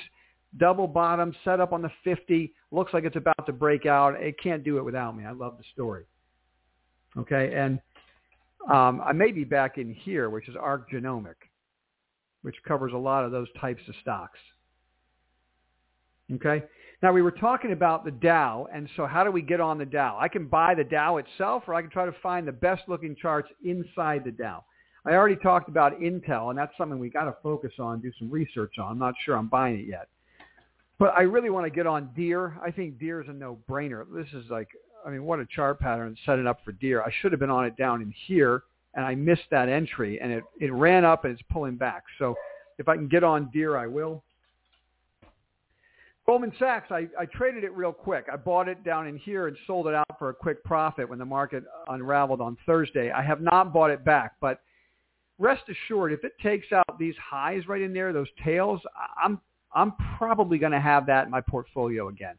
[0.58, 2.54] double bottom set up on the 50.
[2.72, 4.22] Looks like it's about to break out.
[4.22, 5.26] It can't do it without me.
[5.26, 6.06] I love the story.
[7.18, 7.80] Okay, and
[8.72, 11.36] um, I may be back in here, which is ARK Genomic,
[12.44, 14.40] which covers a lot of those types of stocks.
[16.32, 16.64] Okay,
[17.02, 19.86] now we were talking about the Dow, and so how do we get on the
[19.86, 20.18] Dow?
[20.20, 23.16] I can buy the Dow itself, or I can try to find the best looking
[23.16, 24.64] charts inside the Dow.
[25.06, 28.30] I already talked about Intel, and that's something we got to focus on, do some
[28.30, 28.92] research on.
[28.92, 30.08] I'm not sure I'm buying it yet.
[31.00, 32.60] But I really want to get on Deere.
[32.62, 34.06] I think Deere is a no-brainer.
[34.14, 34.68] This is like,
[35.06, 37.02] I mean, what a chart pattern setting up for Deere.
[37.02, 38.64] I should have been on it down in here,
[38.96, 42.04] and I missed that entry, and it, it ran up and it's pulling back.
[42.20, 42.36] So
[42.78, 44.24] if I can get on Deere, I will.
[46.26, 48.26] Goldman Sachs, I, I traded it real quick.
[48.32, 51.18] I bought it down in here and sold it out for a quick profit when
[51.18, 53.10] the market unraveled on Thursday.
[53.10, 54.60] I have not bought it back, but
[55.40, 58.80] rest assured, if it takes out these highs right in there, those tails,
[59.24, 59.40] I'm
[59.74, 62.36] I'm probably going to have that in my portfolio again.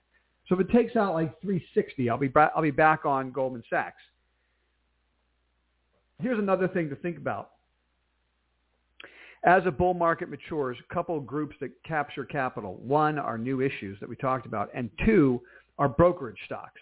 [0.48, 3.62] So if it takes out like 360, I'll be back, I'll be back on Goldman
[3.70, 4.02] Sachs.
[6.20, 7.50] Here's another thing to think about
[9.44, 12.76] as a bull market matures, a couple of groups that capture capital.
[12.82, 15.40] One are new issues that we talked about, and two
[15.78, 16.80] are brokerage stocks.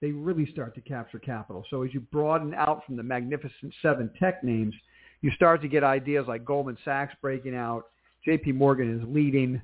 [0.00, 1.64] They really start to capture capital.
[1.70, 4.74] So as you broaden out from the magnificent seven tech names,
[5.20, 7.84] you start to get ideas like Goldman Sachs breaking out,
[8.26, 9.60] JP Morgan is leading.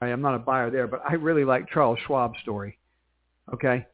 [0.00, 2.78] I'm not a buyer there, but I really like Charles Schwab's story.
[3.52, 3.86] Okay?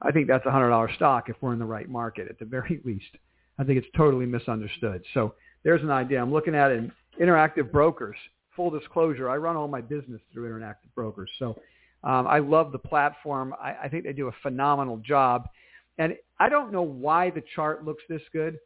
[0.00, 2.80] I think that's a $100 stock if we're in the right market at the very
[2.84, 3.16] least.
[3.58, 5.02] I think it's totally misunderstood.
[5.14, 6.20] So there's an idea.
[6.20, 6.90] I'm looking at it.
[7.20, 8.16] Interactive Brokers.
[8.56, 11.30] Full disclosure, I run all my business through Interactive Brokers.
[11.38, 11.58] So
[12.04, 13.54] um, I love the platform.
[13.60, 15.48] I, I think they do a phenomenal job.
[15.98, 18.58] And I don't know why the chart looks this good.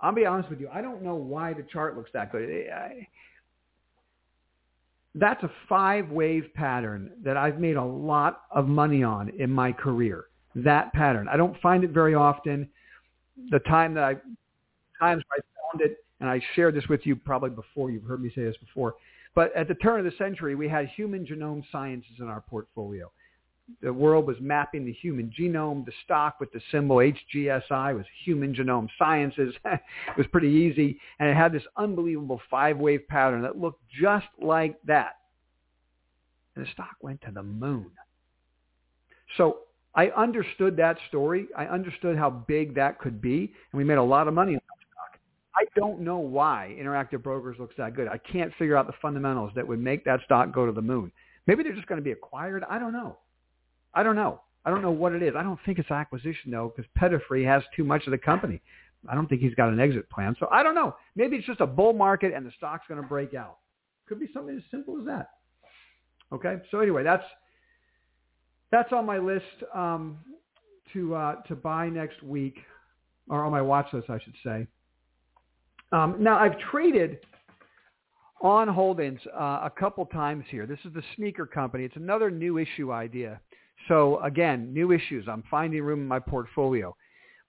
[0.00, 0.68] I'll be honest with you.
[0.72, 2.48] I don't know why the chart looks that good.
[2.70, 3.08] I,
[5.18, 10.26] that's a five-wave pattern that I've made a lot of money on in my career.
[10.54, 11.28] That pattern.
[11.28, 12.68] I don't find it very often.
[13.50, 14.14] The time that I
[14.98, 17.90] times I found it, and I shared this with you probably before.
[17.90, 18.94] You've heard me say this before.
[19.34, 23.10] But at the turn of the century, we had human genome sciences in our portfolio.
[23.82, 25.84] The world was mapping the human genome.
[25.84, 29.54] The stock with the symbol HGSI was human genome sciences.
[29.64, 29.80] it
[30.16, 30.98] was pretty easy.
[31.18, 35.16] And it had this unbelievable five-wave pattern that looked just like that.
[36.54, 37.90] And the stock went to the moon.
[39.36, 39.58] So
[39.94, 41.48] I understood that story.
[41.56, 43.52] I understood how big that could be.
[43.72, 45.20] And we made a lot of money in that stock.
[45.56, 48.06] I don't know why Interactive Brokers looks that good.
[48.06, 51.10] I can't figure out the fundamentals that would make that stock go to the moon.
[51.46, 52.64] Maybe they're just going to be acquired.
[52.68, 53.18] I don't know.
[53.96, 54.42] I don't know.
[54.64, 55.34] I don't know what it is.
[55.36, 58.60] I don't think it's acquisition though, because Peterffy has too much of the company.
[59.08, 60.36] I don't think he's got an exit plan.
[60.38, 60.94] So I don't know.
[61.14, 63.58] Maybe it's just a bull market and the stock's going to break out.
[64.08, 65.30] Could be something as simple as that.
[66.32, 66.56] Okay.
[66.70, 67.24] So anyway, that's
[68.70, 70.18] that's on my list um,
[70.92, 72.58] to uh, to buy next week,
[73.28, 74.66] or on my watch list, I should say.
[75.92, 77.18] Um, now, I've traded
[78.42, 80.66] On Holdings uh, a couple times here.
[80.66, 81.84] This is the sneaker company.
[81.84, 83.40] It's another new issue idea.
[83.88, 85.26] So again, new issues.
[85.28, 86.96] I'm finding room in my portfolio.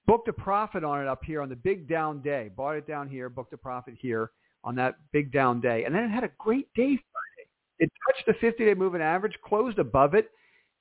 [0.05, 2.49] Booked a profit on it up here on the big down day.
[2.55, 4.31] Bought it down here, booked a profit here
[4.63, 5.83] on that big down day.
[5.85, 7.49] And then it had a great day Friday.
[7.79, 10.29] It touched the 50-day moving average, closed above it.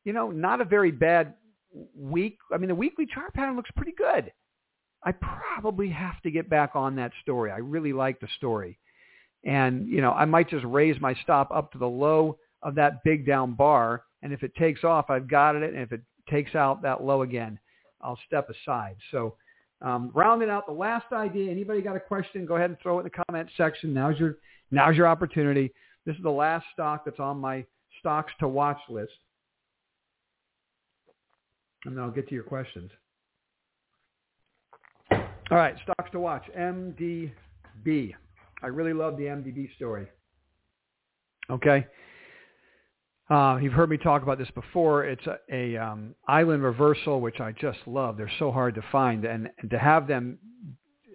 [0.05, 1.35] You know, not a very bad
[1.97, 4.33] week, I mean, the weekly chart pattern looks pretty good.
[5.05, 7.51] I probably have to get back on that story.
[7.51, 8.79] I really like the story.
[9.45, 13.05] And, you know, I might just raise my stop up to the low of that
[13.05, 14.05] big down bar.
[14.27, 15.63] And if it takes off, I've got it.
[15.63, 17.61] And if it takes out that low again,
[18.01, 18.97] I'll step aside.
[19.13, 19.37] So
[19.83, 23.03] um, rounding out the last idea, anybody got a question, go ahead and throw it
[23.03, 23.95] in the comment section.
[23.95, 24.39] Now's your,
[24.73, 25.73] now's your opportunity.
[26.07, 27.65] This is the last stock that's on my
[28.01, 29.13] stocks to watch list.
[31.85, 32.91] And then I'll get to your questions.
[35.13, 36.43] All right, stocks to watch.
[36.59, 38.13] MDB.
[38.61, 40.09] I really love the MDB story.
[41.49, 41.87] Okay.
[43.29, 45.05] Uh, you've heard me talk about this before.
[45.05, 48.17] It's a, a um, island reversal, which I just love.
[48.17, 50.39] They're so hard to find, and, and to have them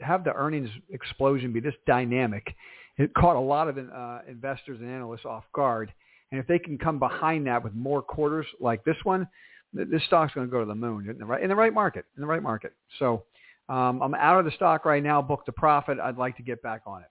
[0.01, 2.55] have the earnings explosion be this dynamic,
[2.97, 5.93] it caught a lot of uh, investors and analysts off guard.
[6.31, 9.27] And if they can come behind that with more quarters like this one,
[9.73, 12.05] this stock's going to go to the moon in the right in the right market
[12.17, 12.73] in the right market.
[12.99, 13.23] So
[13.69, 15.97] um, I'm out of the stock right now, booked a profit.
[15.97, 17.09] I'd like to get back on it.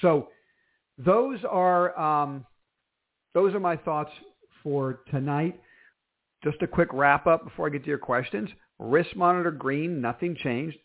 [0.00, 0.28] So
[0.98, 2.44] those are um,
[3.34, 4.10] those are my thoughts
[4.62, 5.60] for tonight.
[6.44, 8.50] Just a quick wrap up before I get to your questions.
[8.78, 10.76] Risk monitor green, nothing changed.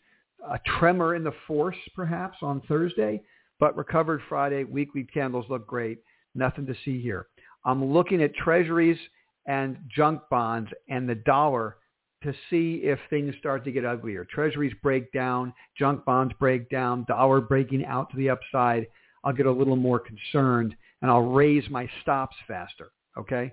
[0.48, 3.22] A tremor in the force perhaps on Thursday,
[3.58, 4.64] but recovered Friday.
[4.64, 5.98] Weekly candles look great.
[6.34, 7.26] Nothing to see here.
[7.64, 8.98] I'm looking at treasuries
[9.46, 11.76] and junk bonds and the dollar
[12.22, 14.24] to see if things start to get uglier.
[14.24, 18.86] Treasuries break down, junk bonds break down, dollar breaking out to the upside.
[19.24, 22.90] I'll get a little more concerned and I'll raise my stops faster.
[23.16, 23.52] Okay.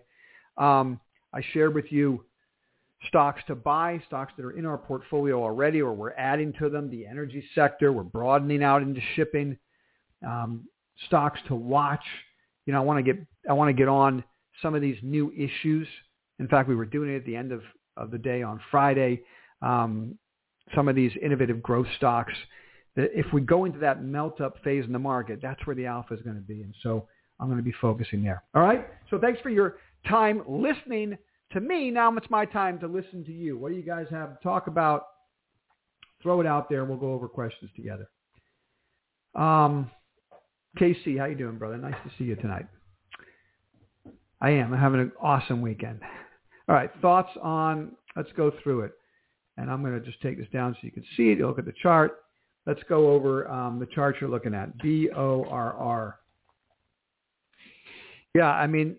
[0.58, 1.00] Um,
[1.34, 2.24] I shared with you
[3.08, 6.90] stocks to buy, stocks that are in our portfolio already or we're adding to them,
[6.90, 9.58] the energy sector, we're broadening out into shipping,
[10.26, 10.66] um,
[11.08, 12.04] stocks to watch.
[12.66, 14.24] You know, I want to get, I want to get on
[14.62, 15.88] some of these new issues.
[16.40, 17.62] In fact, we were doing it at the end of
[17.98, 19.22] of the day on Friday.
[19.62, 20.18] Um,
[20.74, 22.34] some of these innovative growth stocks.
[22.96, 26.14] If we go into that melt up phase in the market, that's where the alpha
[26.14, 26.62] is going to be.
[26.62, 27.08] And so
[27.40, 28.44] I'm going to be focusing there.
[28.54, 28.88] All right.
[29.10, 31.18] So thanks for your time listening
[31.52, 31.92] to me.
[31.92, 33.58] Now it's my time to listen to you.
[33.58, 35.08] What do you guys have to talk about?
[36.22, 38.10] Throw it out there and we'll go over questions together.
[39.36, 39.92] Um,
[40.80, 41.78] KC, how you doing, brother?
[41.78, 42.66] Nice to see you tonight.
[44.42, 44.74] I am.
[44.74, 46.00] I'm having an awesome weekend.
[46.68, 48.94] All right, thoughts on, let's go through it.
[49.58, 51.38] And I'm going to just take this down so you can see it.
[51.38, 52.24] You look at the chart.
[52.66, 56.20] Let's go over um, the chart you're looking at, B-O-R-R.
[58.36, 58.98] Yeah, I mean,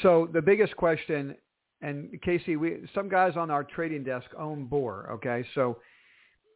[0.00, 1.34] so the biggest question,
[1.82, 5.44] and Casey, we, some guys on our trading desk own Borr, okay?
[5.56, 5.78] So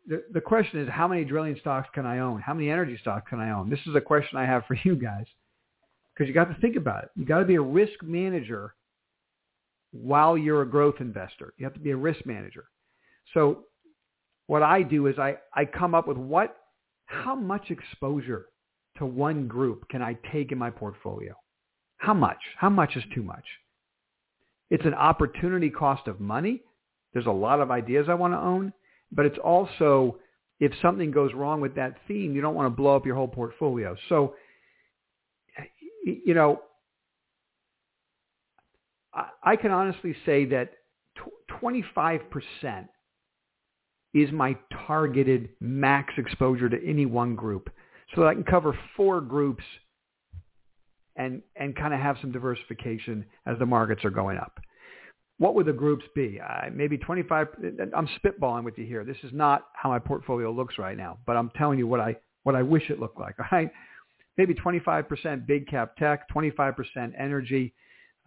[0.06, 2.40] the, the question is, how many drilling stocks can I own?
[2.40, 3.68] How many energy stocks can I own?
[3.68, 5.24] This is a question I have for you guys
[6.14, 7.10] because you got to think about it.
[7.16, 8.76] You got to be a risk manager
[9.90, 11.52] while you're a growth investor.
[11.58, 12.66] You have to be a risk manager.
[13.32, 13.64] So
[14.46, 16.58] what I do is I, I come up with what,
[17.06, 18.46] how much exposure
[18.98, 21.34] to one group can I take in my portfolio?
[22.04, 22.36] How much?
[22.58, 23.44] How much is too much?
[24.68, 26.60] It's an opportunity cost of money.
[27.14, 28.74] There's a lot of ideas I want to own,
[29.10, 30.18] but it's also
[30.60, 33.28] if something goes wrong with that theme, you don't want to blow up your whole
[33.28, 33.96] portfolio.
[34.10, 34.34] So,
[36.04, 36.60] you know,
[39.42, 40.72] I can honestly say that
[41.62, 42.20] 25%
[44.12, 47.70] is my targeted max exposure to any one group.
[48.14, 49.64] So that I can cover four groups
[51.16, 54.60] and, and kind of have some diversification as the markets are going up.
[55.38, 56.40] What would the groups be?
[56.40, 57.48] Uh, maybe 25.
[57.94, 59.04] I'm spitballing with you here.
[59.04, 62.16] This is not how my portfolio looks right now, but I'm telling you what I,
[62.44, 63.34] what I wish it looked like.
[63.38, 63.70] All right.
[64.36, 67.72] Maybe 25% big cap tech, 25% energy,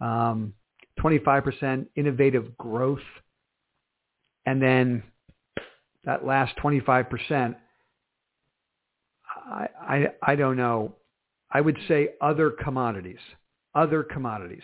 [0.00, 0.54] um,
[0.98, 2.98] 25% innovative growth,
[4.46, 5.02] and then
[6.04, 7.54] that last 25%,
[9.46, 10.94] I, I, I don't know.
[11.50, 13.18] I would say other commodities.
[13.74, 14.62] Other commodities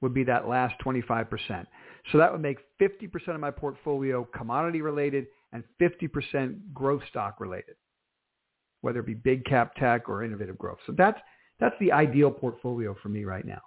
[0.00, 1.66] would be that last 25%.
[2.12, 7.74] So that would make 50% of my portfolio commodity related and 50% growth stock related,
[8.82, 10.78] whether it be big cap tech or innovative growth.
[10.86, 11.18] So that's,
[11.58, 13.62] that's the ideal portfolio for me right now.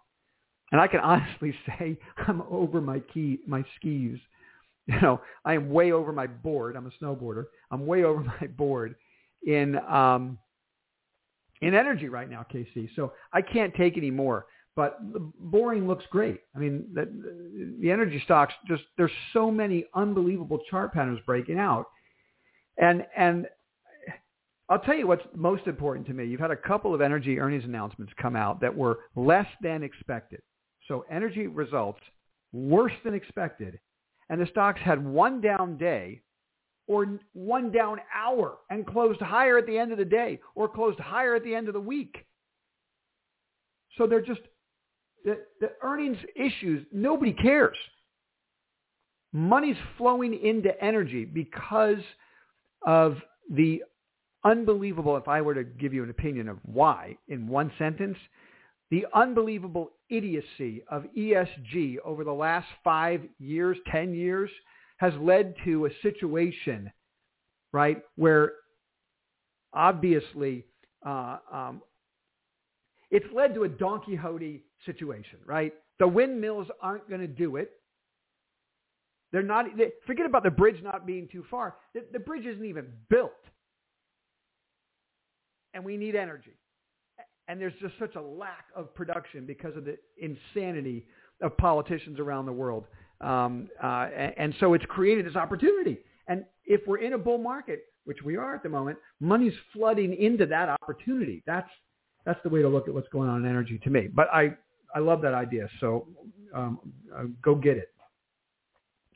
[0.72, 4.20] And I can honestly say I'm over my key, my skis.
[4.88, 6.76] You know, I am way over my board.
[6.76, 7.46] I'm a snowboarder.
[7.72, 8.96] I'm way over my board
[9.46, 10.38] in um,
[11.62, 12.90] in energy right now, KC.
[12.96, 14.46] So I can't take any more.
[14.76, 15.00] But
[15.40, 16.42] boring looks great.
[16.56, 21.88] I mean, the, the energy stocks just there's so many unbelievable chart patterns breaking out,
[22.78, 23.48] and and
[24.70, 26.26] I'll tell you what's most important to me.
[26.26, 30.42] You've had a couple of energy earnings announcements come out that were less than expected.
[30.88, 32.00] So energy results
[32.54, 33.80] worse than expected,
[34.30, 36.22] and the stocks had one down day
[36.90, 41.00] or one down hour and closed higher at the end of the day or closed
[41.00, 42.26] higher at the end of the week.
[43.98, 44.42] So they're just,
[45.24, 47.78] the, the earnings issues, nobody cares.
[49.32, 52.02] Money's flowing into energy because
[52.86, 53.18] of
[53.52, 53.84] the
[54.44, 58.18] unbelievable, if I were to give you an opinion of why in one sentence,
[58.90, 64.50] the unbelievable idiocy of ESG over the last five years, 10 years,
[65.00, 66.92] has led to a situation,
[67.72, 68.54] right, where
[69.74, 70.66] obviously
[71.06, 71.82] uh, um,
[73.10, 75.74] it's led to a Don Quixote situation, right?
[76.00, 77.72] The windmills aren't going to do it.
[79.32, 81.76] They're not, they, forget about the bridge not being too far.
[81.94, 83.32] The, the bridge isn't even built.
[85.74, 86.58] And we need energy.
[87.48, 91.06] And there's just such a lack of production because of the insanity
[91.42, 92.86] of politicians around the world.
[93.22, 94.08] Um, uh,
[94.38, 96.00] and, so it's created this opportunity.
[96.28, 100.16] And if we're in a bull market, which we are at the moment, money's flooding
[100.16, 101.44] into that opportunity.
[101.46, 101.70] That's
[102.26, 104.08] that's the way to look at what's going on in energy to me.
[104.08, 104.52] But I
[104.96, 105.68] I love that idea.
[105.80, 106.08] So
[106.54, 106.80] um,
[107.16, 107.90] uh, go get it.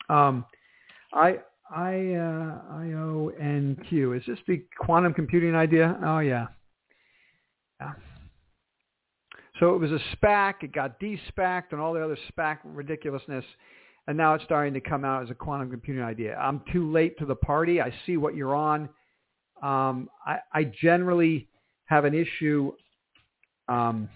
[0.09, 0.45] Um,
[1.13, 1.39] I
[1.73, 4.13] I uh, I O N Q.
[4.13, 5.97] Is this the quantum computing idea?
[6.03, 6.47] Oh yeah.
[7.79, 7.93] Yeah.
[9.59, 10.63] So it was a SPAC.
[10.63, 13.45] It got de-SPACed and all the other SPAC ridiculousness.
[14.07, 16.35] And now it's starting to come out as a quantum computing idea.
[16.35, 17.81] I'm too late to the party.
[17.81, 18.89] I see what you're on.
[19.61, 21.47] Um, I, I, generally
[21.85, 22.73] have an issue.
[23.69, 24.09] Um,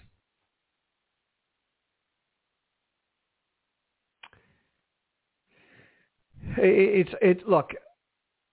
[6.58, 7.70] it's it look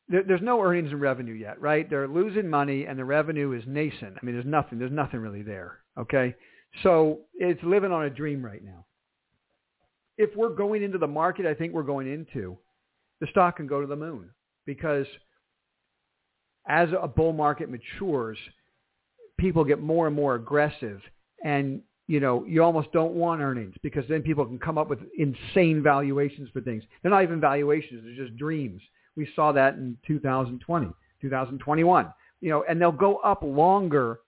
[0.08, 3.64] there, there's no earnings and revenue yet right they're losing money and the revenue is
[3.66, 6.36] nascent i mean there's nothing there's nothing really there okay
[6.84, 8.86] so it's living on a dream right now.
[10.18, 12.57] If we're going into the market, I think we're going into,
[13.22, 14.30] the stock can go to the moon
[14.66, 15.05] because
[16.68, 18.38] as a bull market matures,
[19.38, 21.01] people get more and more aggressive
[21.43, 24.99] and you know, you almost don't want earnings because then people can come up with
[25.18, 26.84] insane valuations for things.
[27.01, 28.82] They're not even valuations, they're just dreams.
[29.16, 30.88] We saw that in 2020,
[31.22, 32.13] 2021.
[32.41, 34.20] You know, and they'll go up longer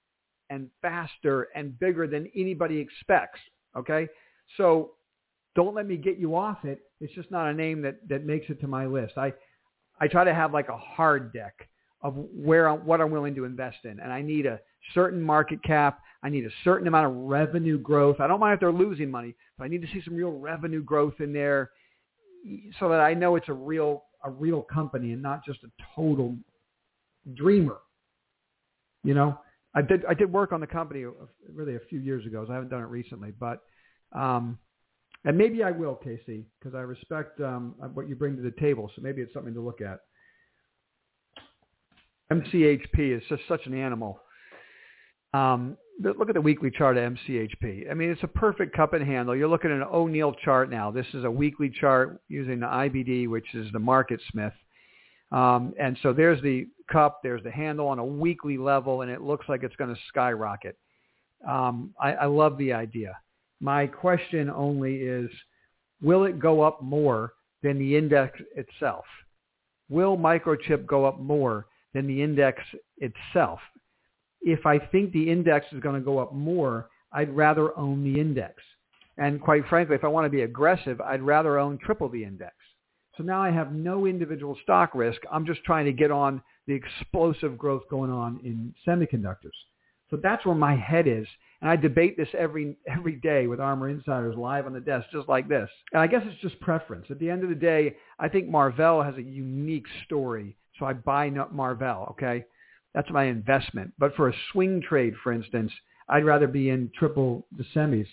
[0.49, 3.39] and faster and bigger than anybody expects.
[3.75, 4.07] Okay.
[4.55, 4.91] So
[5.57, 6.81] don't let me get you off it.
[7.01, 9.17] It's just not a name that, that makes it to my list.
[9.17, 9.33] I,
[9.99, 11.67] I try to have like a hard deck
[12.03, 13.99] of where I'm, what I'm willing to invest in.
[13.99, 14.59] And I need a
[14.93, 15.99] certain market cap.
[16.21, 18.19] I need a certain amount of revenue growth.
[18.19, 20.83] I don't mind if they're losing money, but I need to see some real revenue
[20.83, 21.71] growth in there
[22.79, 26.35] so that I know it's a real a real company and not just a total
[27.33, 27.77] dreamer.
[29.03, 29.39] You know,
[29.73, 31.03] I did I did work on the company
[31.51, 32.43] really a few years ago.
[32.45, 33.63] So I haven't done it recently, but
[34.11, 34.59] um,
[35.27, 38.89] and maybe I will, Casey, because I respect um, what you bring to the table.
[38.95, 39.99] So maybe it's something to look at.
[42.31, 44.21] MCHP is just such an animal.
[45.33, 47.91] Um, look at the weekly chart of MCHP.
[47.91, 49.35] I mean, it's a perfect cup and handle.
[49.35, 50.91] You're looking at an O'Neill chart now.
[50.91, 54.53] This is a weekly chart using the IBD, which is the Market Smith.
[55.33, 59.21] Um, and so there's the cup, there's the handle on a weekly level, and it
[59.21, 60.77] looks like it's going to skyrocket.
[61.45, 63.17] Um, I, I love the idea.
[63.59, 65.29] My question only is,
[66.01, 67.33] will it go up more
[67.63, 69.05] than the index itself?
[69.89, 72.61] Will microchip go up more than the index
[72.97, 73.59] itself?
[74.41, 78.19] If I think the index is going to go up more, I'd rather own the
[78.19, 78.61] index.
[79.17, 82.53] And quite frankly, if I want to be aggressive, I'd rather own triple the index.
[83.17, 85.19] So now I have no individual stock risk.
[85.31, 89.57] I'm just trying to get on the explosive growth going on in semiconductors.
[90.11, 91.25] So that's where my head is.
[91.61, 95.29] And I debate this every every day with ARMR Insiders live on the desk, just
[95.29, 95.69] like this.
[95.93, 97.07] And I guess it's just preference.
[97.09, 100.55] At the end of the day, I think Marvell has a unique story.
[100.79, 102.45] So I buy Marvell, okay?
[102.93, 103.93] That's my investment.
[103.97, 105.71] But for a swing trade, for instance,
[106.09, 108.07] I'd rather be in triple the semis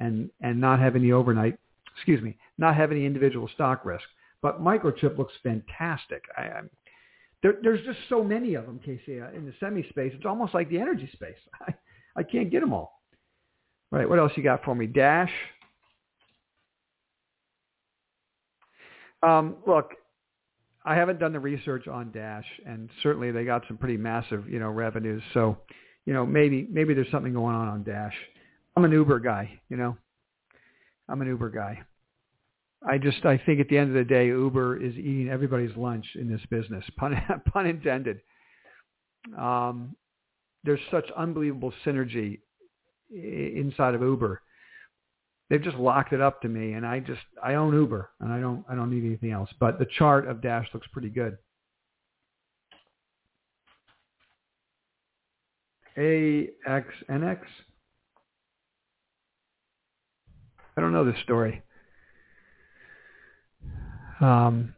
[0.00, 1.58] and, and not have any overnight,
[1.94, 4.04] excuse me, not have any individual stock risk.
[4.42, 6.24] But microchip looks fantastic.
[6.36, 6.60] I, I,
[7.42, 10.12] there, there's just so many of them, Casey, uh, in the semi space.
[10.14, 11.36] It's almost like the energy space.
[12.16, 13.00] I can't get them all.
[13.92, 14.86] All right, what else you got for me?
[14.86, 15.30] Dash.
[19.22, 19.92] Um, look,
[20.84, 24.58] I haven't done the research on Dash, and certainly they got some pretty massive, you
[24.58, 25.22] know, revenues.
[25.32, 25.56] So,
[26.04, 28.14] you know, maybe maybe there's something going on on Dash.
[28.76, 29.96] I'm an Uber guy, you know.
[31.08, 31.82] I'm an Uber guy.
[32.86, 36.06] I just I think at the end of the day, Uber is eating everybody's lunch
[36.16, 37.16] in this business, pun,
[37.50, 38.20] pun intended.
[39.38, 39.96] Um,
[40.64, 42.40] there's such unbelievable synergy
[43.10, 44.40] inside of Uber.
[45.50, 48.40] they've just locked it up to me, and I just I own Uber, and I
[48.40, 49.50] don't I don't need anything else.
[49.60, 51.36] But the chart of Dash looks pretty good.
[55.96, 57.38] AXNX.
[60.76, 61.62] I don't know this story.
[64.20, 64.74] Um,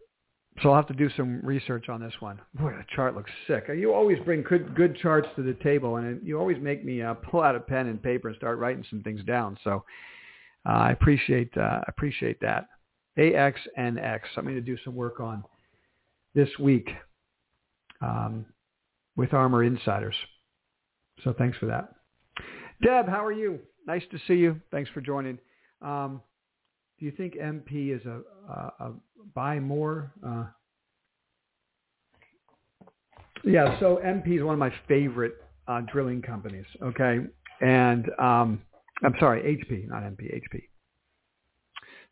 [0.63, 2.41] so I'll have to do some research on this one.
[2.55, 3.67] Boy, the chart looks sick.
[3.77, 7.15] You always bring good, good charts to the table, and you always make me uh,
[7.31, 9.59] pull out a pen and paper and start writing some things down.
[9.65, 9.85] So
[10.67, 12.69] uh, I appreciate uh, appreciate that.
[13.19, 14.21] AXNX.
[14.37, 15.43] I'm going to do some work on
[16.35, 16.91] this week
[18.03, 18.45] um,
[19.17, 20.15] with ARMR Insiders.
[21.25, 21.95] So thanks for that.
[22.83, 23.59] Deb, how are you?
[23.87, 24.61] Nice to see you.
[24.71, 25.39] Thanks for joining.
[25.81, 26.21] Um,
[26.99, 28.21] do you think MP is a,
[28.51, 28.93] a, a
[29.35, 30.13] buy more?
[30.27, 30.45] Uh,
[33.45, 35.35] yeah, so MP is one of my favorite
[35.69, 36.67] uh, drilling companies.
[36.83, 37.19] Okay,
[37.61, 38.63] and um,
[39.05, 40.63] I'm sorry, HP, not MP, HP.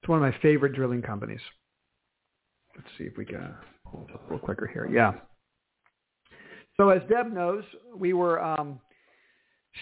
[0.01, 1.41] It's one of my favorite drilling companies.
[2.77, 4.89] Let's see if we can it up a little quicker here.
[4.93, 5.13] Yeah.
[6.77, 7.65] So as Deb knows,
[7.97, 8.81] we were um,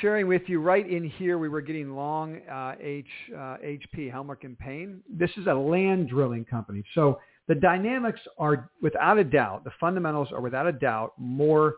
[0.01, 4.45] sharing with you right in here, we were getting long uh, H, uh, HP, Helmerich
[4.45, 5.01] and Payne.
[5.09, 6.82] This is a land drilling company.
[6.95, 11.74] So the dynamics are, without a doubt, the fundamentals are without a doubt more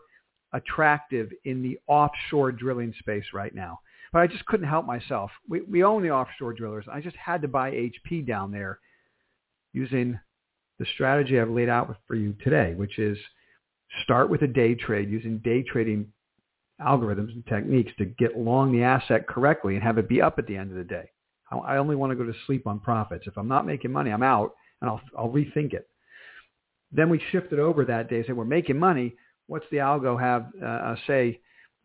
[0.53, 3.79] attractive in the offshore drilling space right now.
[4.13, 5.29] But I just couldn't help myself.
[5.49, 6.85] We, we own the offshore drillers.
[6.89, 8.79] I just had to buy HP down there
[9.73, 10.17] using
[10.79, 13.17] the strategy I've laid out for you today, which is
[14.03, 16.07] start with a day trade using day trading
[16.81, 20.47] algorithms and techniques to get long the asset correctly and have it be up at
[20.47, 21.09] the end of the day.
[21.51, 23.27] I only want to go to sleep on profits.
[23.27, 25.87] If I'm not making money, I'm out and I'll, I'll rethink it.
[26.91, 29.15] Then we shifted over that day, said we're making money.
[29.47, 31.39] What's the algo have uh, uh, say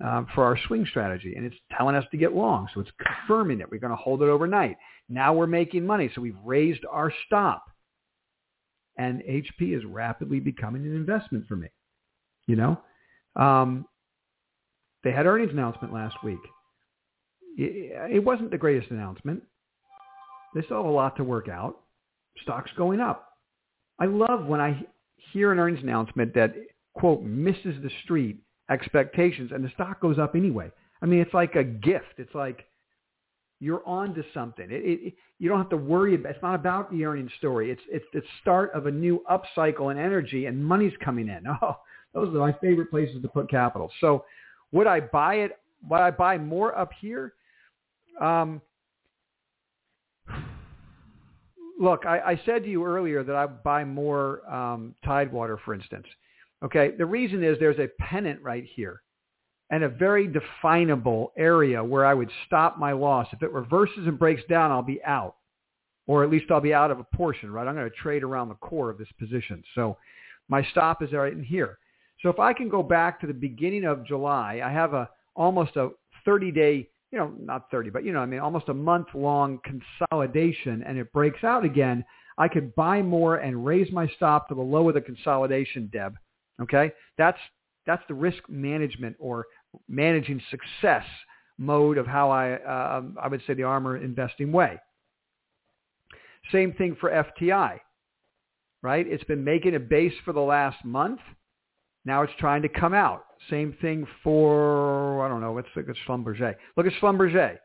[0.05, 1.35] uh, for our swing strategy?
[1.37, 2.69] And it's telling us to get long.
[2.75, 3.71] So it's confirming it.
[3.71, 4.77] We're going to hold it overnight.
[5.09, 6.11] Now we're making money.
[6.15, 7.65] So we've raised our stop.
[8.97, 11.69] And HP is rapidly becoming an investment for me.
[12.47, 12.81] You know,
[13.37, 13.87] um,
[15.05, 16.41] they had earnings announcement last week.
[17.57, 19.43] It wasn't the greatest announcement.
[20.55, 21.81] They still have a lot to work out.
[22.43, 23.37] Stock's going up.
[23.99, 24.83] I love when I
[25.33, 26.55] hear an earnings announcement that,
[26.95, 28.39] quote, misses the street
[28.71, 30.71] expectations and the stock goes up anyway.
[31.03, 32.15] I mean, it's like a gift.
[32.19, 32.65] It's like
[33.59, 34.67] you're on to something.
[34.71, 37.71] It, it, you don't have to worry about, it's not about the earnings story.
[37.71, 41.45] It's, it's the start of a new upcycle in energy and money's coming in.
[41.63, 41.77] Oh,
[42.13, 43.89] those are my favorite places to put capital.
[44.01, 44.25] So
[44.73, 45.59] would I buy it?
[45.89, 47.35] Would I buy more up here?
[48.21, 48.61] Um,
[51.81, 56.07] look, I, I, said to you earlier that I buy more um, Tidewater, for instance.
[56.63, 59.01] Okay, the reason is there's a pennant right here
[59.71, 63.29] and a very definable area where I would stop my loss.
[63.33, 65.37] If it reverses and breaks down, I'll be out,
[66.07, 67.67] or at least I'll be out of a portion, right?
[67.67, 69.63] I'm going to trade around the core of this position.
[69.75, 69.97] So
[70.49, 71.79] my stop is right in here.
[72.23, 75.77] So if I can go back to the beginning of July, I have a almost
[75.77, 75.91] a
[76.25, 79.61] 30 day, you know, not 30, but you know, I mean, almost a month long
[79.65, 82.05] consolidation and it breaks out again.
[82.37, 86.17] I could buy more and raise my stop to the low of the consolidation, Deb.
[86.61, 86.93] Okay.
[87.17, 87.39] That's,
[87.87, 89.47] that's the risk management or
[89.89, 91.05] managing success
[91.59, 94.79] mode of how I, uh, I would say the ARMR investing way.
[96.53, 97.79] Same thing for FTI,
[98.83, 99.07] right?
[99.07, 101.21] It's been making a base for the last month.
[102.05, 103.25] Now it's trying to come out.
[103.49, 106.55] Same thing for, I don't know, let's look at Schlumberger.
[106.77, 107.59] Look at Schlumberger,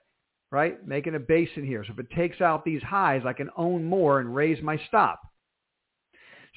[0.52, 0.86] right?
[0.86, 1.84] Making a base in here.
[1.86, 5.20] So if it takes out these highs, I can own more and raise my stop.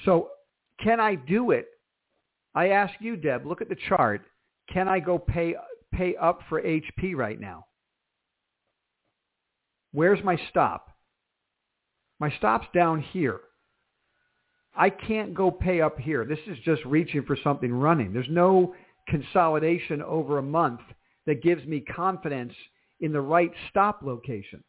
[0.04, 0.30] So
[0.82, 1.66] can I do it?
[2.54, 4.22] I ask you, Deb, look at the chart.
[4.72, 5.54] Can I go pay,
[5.92, 7.64] pay up for HP right now?
[9.92, 10.88] Where's my stop?
[12.20, 13.40] My stop's down here.
[14.78, 16.24] I can't go pay up here.
[16.24, 18.12] This is just reaching for something running.
[18.12, 18.74] There's no
[19.08, 20.80] consolidation over a month
[21.26, 22.54] that gives me confidence
[23.00, 24.62] in the right stop location.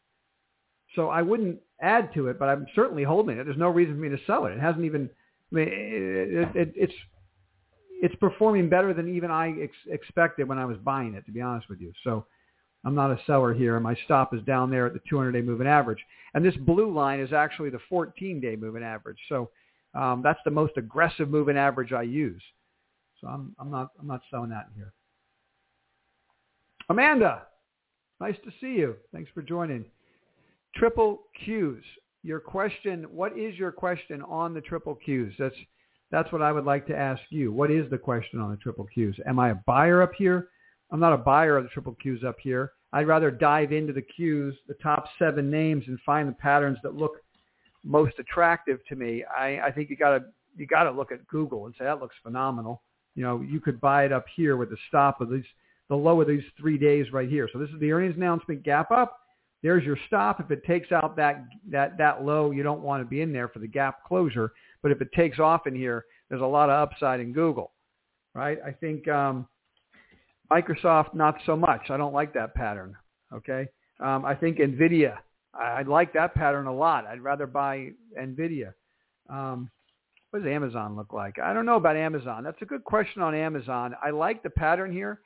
[0.96, 3.44] So I wouldn't add to it, but I'm certainly holding it.
[3.44, 4.52] There's no reason for me to sell it.
[4.52, 5.08] It hasn't even,
[5.52, 6.92] I mean, it, it, it's,
[8.02, 11.40] it's performing better than even I ex- expected when I was buying it, to be
[11.40, 11.92] honest with you.
[12.02, 12.26] So
[12.84, 13.78] I'm not a seller here.
[13.78, 16.04] My stop is down there at the 200-day moving average.
[16.34, 19.18] And this blue line is actually the 14-day moving average.
[19.28, 19.50] So
[19.94, 22.42] um, that's the most aggressive moving average I use.
[23.20, 24.92] So I'm, I'm not I'm not selling that here.
[26.88, 27.42] Amanda,
[28.20, 28.96] nice to see you.
[29.12, 29.84] Thanks for joining.
[30.74, 31.82] Triple Qs.
[32.22, 35.32] Your question, what is your question on the triple Qs?
[35.38, 35.54] That's
[36.10, 37.52] that's what I would like to ask you.
[37.52, 39.14] What is the question on the triple Qs?
[39.26, 40.48] Am I a buyer up here?
[40.90, 42.72] I'm not a buyer of the triple Qs up here.
[42.92, 46.96] I'd rather dive into the Qs, the top seven names, and find the patterns that
[46.96, 47.12] look
[47.84, 49.24] most attractive to me.
[49.24, 50.24] I, I think you got to
[50.56, 52.82] you got to look at Google and say that looks phenomenal.
[53.14, 55.44] You know, you could buy it up here with the stop of these
[55.88, 57.48] the low of these three days right here.
[57.52, 59.18] So this is the earnings announcement gap up.
[59.62, 60.40] There's your stop.
[60.40, 63.48] If it takes out that that that low, you don't want to be in there
[63.48, 64.52] for the gap closure.
[64.82, 67.72] But if it takes off in here, there's a lot of upside in Google,
[68.34, 68.58] right?
[68.64, 69.46] I think um,
[70.50, 71.90] Microsoft, not so much.
[71.90, 72.96] I don't like that pattern.
[73.32, 73.68] Okay.
[74.00, 75.16] Um, I think NVIDIA,
[75.54, 77.06] I, I like that pattern a lot.
[77.06, 78.72] I'd rather buy NVIDIA.
[79.28, 79.70] Um,
[80.30, 81.38] what does Amazon look like?
[81.38, 82.44] I don't know about Amazon.
[82.44, 83.94] That's a good question on Amazon.
[84.02, 85.20] I like the pattern here.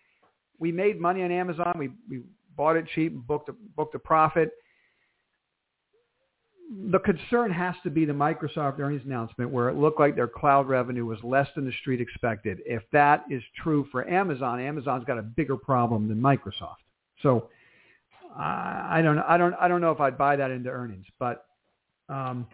[0.59, 1.75] We made money on Amazon.
[1.79, 2.23] We, we
[2.57, 4.53] bought it cheap and booked a, booked a profit
[6.91, 10.69] the concern has to be the Microsoft earnings announcement where it looked like their cloud
[10.69, 12.61] revenue was less than the street expected.
[12.65, 16.83] If that is true for Amazon, Amazon's got a bigger problem than Microsoft.
[17.23, 17.49] So
[18.37, 21.47] I don't I don't I don't know if I'd buy that into earnings, but
[22.09, 22.47] um,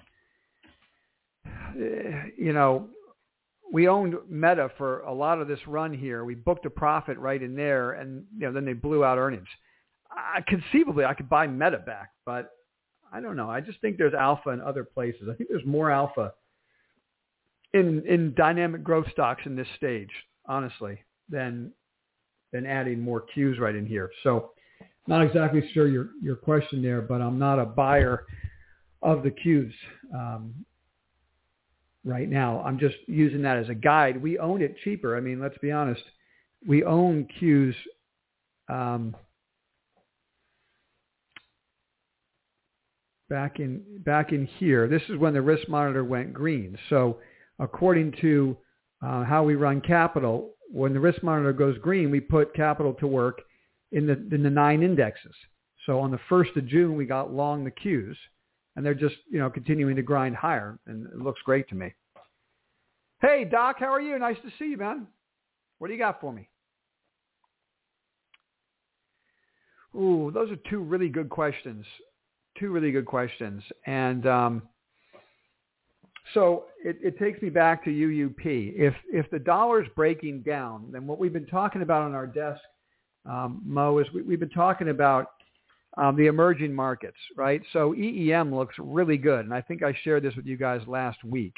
[1.74, 2.88] you know,
[3.72, 6.24] we owned Meta for a lot of this run here.
[6.24, 9.48] We booked a profit right in there, and you know then they blew out earnings.
[10.10, 12.50] I, conceivably, I could buy Meta back, but
[13.12, 13.48] I don't know.
[13.48, 15.28] I just think there's alpha in other places.
[15.30, 16.34] I think there's more alpha
[17.72, 20.10] in in dynamic growth stocks in this stage,
[20.46, 21.72] honestly, than
[22.52, 24.10] than adding more Qs right in here.
[24.24, 24.50] So
[25.10, 28.26] not exactly sure your your question there, but I'm not a buyer
[29.02, 29.72] of the Qs
[30.14, 30.54] um,
[32.04, 32.62] right now.
[32.62, 34.22] I'm just using that as a guide.
[34.22, 35.16] We own it cheaper.
[35.16, 36.02] I mean, let's be honest.
[36.64, 37.74] We own Qs
[38.68, 39.16] um,
[43.28, 44.86] back in back in here.
[44.86, 46.78] This is when the risk monitor went green.
[46.88, 47.18] So
[47.58, 48.56] according to
[49.04, 53.08] uh, how we run capital, when the risk monitor goes green, we put capital to
[53.08, 53.42] work
[53.92, 55.34] in the in the nine indexes.
[55.86, 58.16] So on the first of June, we got long the Qs,
[58.76, 61.94] and they're just you know continuing to grind higher, and it looks great to me.
[63.20, 64.18] Hey Doc, how are you?
[64.18, 65.06] Nice to see you, man.
[65.78, 66.48] What do you got for me?
[69.96, 71.84] Ooh, those are two really good questions
[72.60, 73.62] two really good questions.
[73.86, 74.62] And um,
[76.34, 78.74] so it, it, takes me back to UUP.
[78.76, 82.60] If if the dollar's breaking down, then what we've been talking about on our desk,
[83.26, 85.32] um, Mo, is we, have been talking about
[85.96, 87.62] um, the emerging markets, right?
[87.72, 91.22] So EEM looks really good, and I think I shared this with you guys last
[91.24, 91.54] week.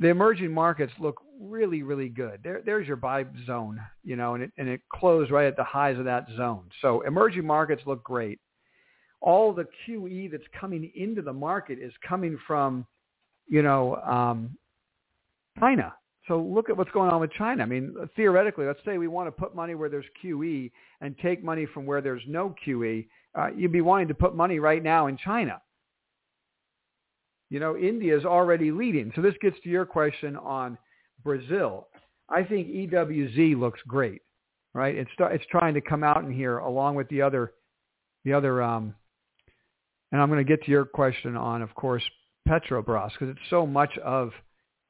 [0.00, 2.40] The emerging markets look really, really good.
[2.42, 5.64] There, there's your buy zone, you know, and it, and it closed right at the
[5.64, 6.64] highs of that zone.
[6.80, 8.40] So emerging markets look great
[9.20, 12.86] all the QE that's coming into the market is coming from,
[13.48, 14.56] you know, um,
[15.58, 15.94] China.
[16.30, 17.64] So look at what's going on with China.
[17.64, 20.70] I mean, theoretically, let's say we want to put money where there's QE
[21.00, 23.08] and take money from where there's no QE.
[23.36, 25.60] Uh, you'd be wanting to put money right now in China.
[27.48, 29.10] You know, India is already leading.
[29.16, 30.78] So this gets to your question on
[31.24, 31.88] Brazil.
[32.28, 34.22] I think EWZ looks great,
[34.72, 34.94] right?
[34.94, 37.54] It's it's trying to come out in here along with the other
[38.24, 38.94] the other um,
[40.12, 42.04] and I'm going to get to your question on, of course,
[42.48, 44.30] Petrobras because it's so much of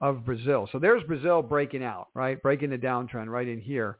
[0.01, 0.69] of Brazil.
[0.73, 2.41] So there's Brazil breaking out, right?
[2.43, 3.99] Breaking the downtrend right in here.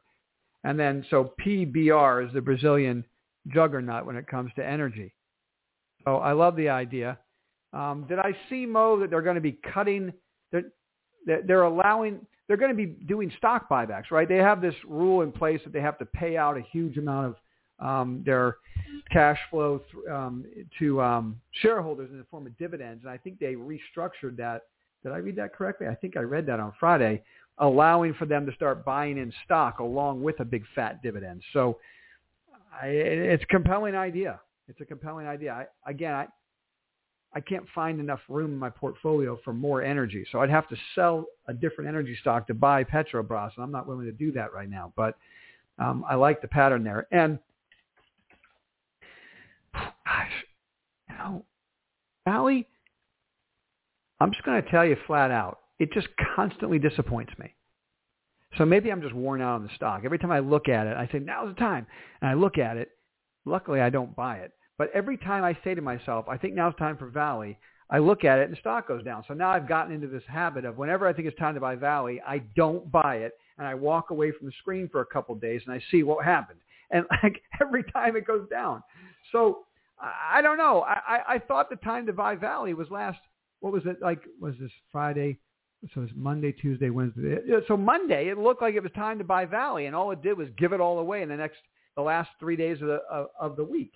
[0.63, 3.03] And then so PBR is the Brazilian
[3.47, 5.13] juggernaut when it comes to energy.
[6.05, 7.17] So I love the idea.
[7.73, 10.11] Um, did I see Mo that they're going to be cutting?
[10.51, 10.63] They're,
[11.25, 12.25] they're allowing.
[12.47, 14.27] They're going to be doing stock buybacks, right?
[14.27, 17.27] They have this rule in place that they have to pay out a huge amount
[17.27, 17.35] of
[17.87, 18.57] um, their
[19.09, 20.45] cash flow th- um,
[20.79, 23.03] to um, shareholders in the form of dividends.
[23.03, 24.63] And I think they restructured that.
[25.03, 25.87] Did I read that correctly?
[25.87, 27.23] I think I read that on Friday,
[27.57, 31.41] allowing for them to start buying in stock along with a big fat dividend.
[31.53, 31.79] So
[32.81, 34.39] I, it's a compelling idea.
[34.67, 35.53] It's a compelling idea.
[35.53, 36.27] I, again, I,
[37.33, 40.25] I can't find enough room in my portfolio for more energy.
[40.31, 43.87] So I'd have to sell a different energy stock to buy Petrobras, and I'm not
[43.87, 44.93] willing to do that right now.
[44.95, 45.17] But
[45.79, 47.07] um, I like the pattern there.
[47.11, 47.39] And
[49.73, 50.31] gosh,
[51.09, 51.45] you know,
[52.27, 52.63] Vale,
[54.21, 57.55] I'm just going to tell you flat out, it just constantly disappoints me.
[58.57, 60.01] So maybe I'm just worn out on the stock.
[60.03, 61.87] Every time I look at it, I say, now's the time.
[62.21, 62.91] And I look at it.
[63.45, 64.51] Luckily, I don't buy it.
[64.77, 67.55] But every time I say to myself, I think now's time for Vale,
[67.89, 69.23] I look at it and the stock goes down.
[69.27, 71.75] So now I've gotten into this habit of whenever I think it's time to buy
[71.75, 75.35] Vale, I don't buy it and I walk away from the screen for a couple
[75.35, 76.59] of days and I see what happened.
[76.91, 78.83] And like every time it goes down.
[79.31, 79.65] So
[79.99, 80.81] I don't know.
[80.81, 83.19] I, I, I thought the time to buy Vale was last,
[83.61, 85.37] what was it, like, was this Friday?
[85.93, 87.37] So it's Monday, Tuesday, Wednesday.
[87.67, 90.37] So Monday, it looked like it was time to buy Vale, and all it did
[90.37, 91.57] was give it all away in the next
[91.95, 93.93] the last three days of the, of, of the week.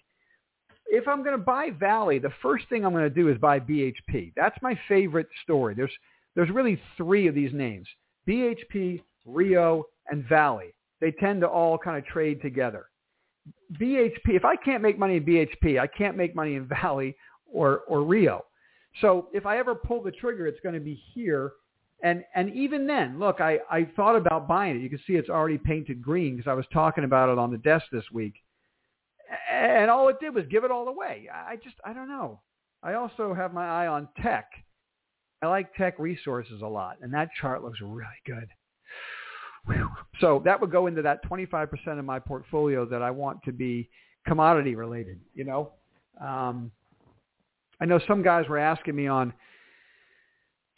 [0.88, 3.60] If I'm going to buy Vale, the first thing I'm going to do is buy
[3.60, 4.34] BHP.
[4.36, 5.74] That's my favorite story.
[5.76, 5.92] There's,
[6.36, 7.88] there's really three of these names,
[8.28, 10.72] BHP, Rio, and Vale.
[11.02, 12.88] They tend to all kind of trade together.
[13.80, 17.14] BHP, if I can't make money in BHP, I can't make money in Vale
[17.52, 18.46] or, or Rio.
[19.02, 21.54] So if I ever pull the trigger, it's going to be here.
[22.04, 24.82] And, and even then, look, I, I thought about buying it.
[24.82, 27.58] You can see it's already painted green because I was talking about it on the
[27.58, 28.36] desk this week.
[29.52, 31.28] And all it did was give it all away.
[31.34, 32.42] I just, I don't know.
[32.84, 34.46] I also have my eye on Teck.
[35.42, 38.48] I like Teck Resources a lot, and that chart looks really good.
[40.22, 43.90] So that would go into that 25% of my portfolio that I want to be
[44.28, 45.72] commodity related, you know.
[46.22, 46.72] Um,
[47.82, 49.34] I know some guys were asking me on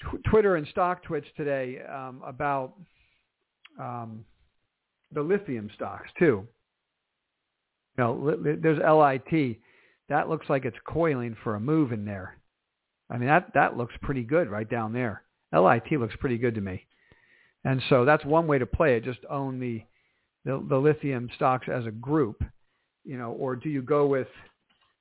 [0.01, 2.73] tw- Twitter and StockTwits today um, about
[3.79, 4.25] um,
[5.11, 6.47] the lithium stocks too.
[7.97, 9.57] You know, li- there's LIT.
[10.09, 12.37] That looks like it's coiling for a move in there.
[13.09, 15.23] I mean, that, that looks pretty good right down there.
[15.53, 16.85] LIT looks pretty good to me.
[17.63, 19.03] And so that's one way to play it.
[19.03, 19.81] Just own the,
[20.45, 22.43] the, the lithium stocks as a group,
[23.03, 24.27] you know, or do you go with,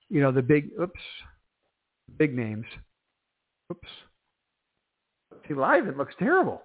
[0.09, 1.01] you know, the big, oops,
[2.19, 2.67] big names.
[3.71, 3.89] Oops.
[5.47, 6.63] See, Livent looks terrible.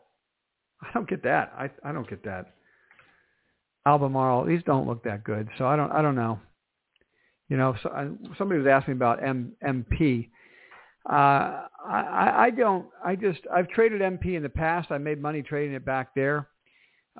[0.81, 1.53] I don't get that.
[1.57, 2.53] I I don't get that.
[3.85, 5.47] Albemarle, these don't look that good.
[5.57, 6.39] So I don't I don't know.
[7.49, 10.29] You know, so I, somebody was asking about M, MP.
[11.09, 12.85] Uh, I, I don't.
[13.03, 14.89] I just I've traded MP in the past.
[14.89, 16.47] I made money trading it back there.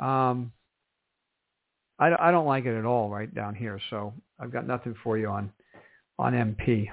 [0.01, 0.53] Um,
[1.99, 3.79] I, I don't like it at all right down here.
[3.89, 5.51] So I've got nothing for you on
[6.17, 6.87] on MP.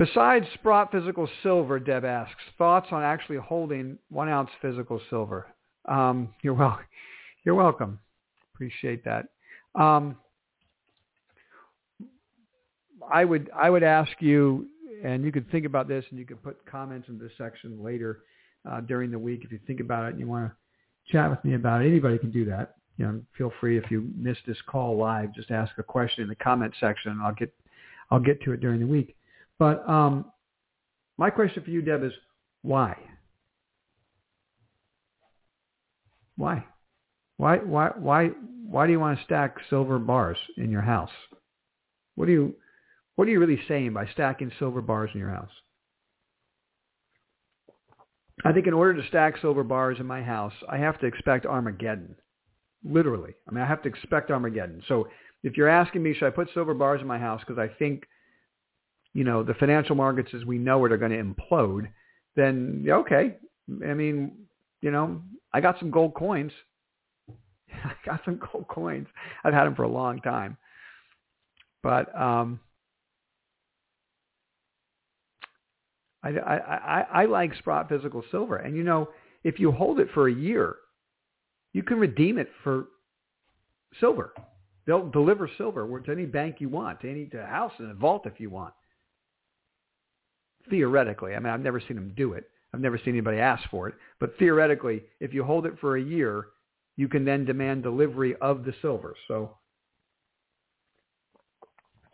[0.00, 5.46] Besides Sprott Physical Silver, Deb asks, thoughts on actually holding one ounce physical silver?
[5.84, 6.80] Um, you're well,
[7.44, 7.98] you're welcome.
[8.54, 9.26] Appreciate that.
[9.74, 10.16] Um,
[13.12, 14.68] I would I would ask you,
[15.04, 18.20] and you could think about this, and you can put comments in this section later
[18.66, 21.44] uh, during the week if you think about it and you want to chat with
[21.44, 21.88] me about it.
[21.88, 22.76] Anybody can do that.
[22.96, 26.28] You know, feel free if you missed this call live, just ask a question in
[26.30, 27.52] the comment section, and I'll get
[28.10, 29.14] I'll get to it during the week.
[29.60, 30.24] But um,
[31.18, 32.12] my question for you, Deb, is
[32.62, 32.96] why?
[36.36, 36.64] Why?
[37.36, 37.58] Why?
[37.58, 37.90] Why?
[37.96, 38.30] Why?
[38.64, 41.10] Why do you want to stack silver bars in your house?
[42.14, 42.54] What do you?
[43.16, 45.50] What are you really saying by stacking silver bars in your house?
[48.42, 51.44] I think in order to stack silver bars in my house, I have to expect
[51.44, 52.16] Armageddon.
[52.82, 53.34] Literally.
[53.46, 54.82] I mean, I have to expect Armageddon.
[54.88, 55.08] So
[55.42, 58.06] if you're asking me, should I put silver bars in my house because I think
[59.12, 61.88] you know, the financial markets as we know it are going to implode,
[62.36, 63.36] then okay.
[63.86, 64.32] I mean,
[64.80, 66.52] you know, I got some gold coins.
[67.84, 69.08] I got some gold coins.
[69.44, 70.56] I've had them for a long time.
[71.82, 72.60] But um,
[76.22, 78.56] I, I, I, I like Sprott Physical Silver.
[78.56, 79.08] And, you know,
[79.42, 80.76] if you hold it for a year,
[81.72, 82.86] you can redeem it for
[83.98, 84.34] silver.
[84.86, 87.94] They'll deliver silver to any bank you want, to any to a house and a
[87.94, 88.74] vault if you want
[90.68, 91.34] theoretically.
[91.34, 92.50] I mean, I've never seen them do it.
[92.72, 93.94] I've never seen anybody ask for it.
[94.20, 96.46] But theoretically, if you hold it for a year,
[96.96, 99.14] you can then demand delivery of the silver.
[99.26, 99.56] So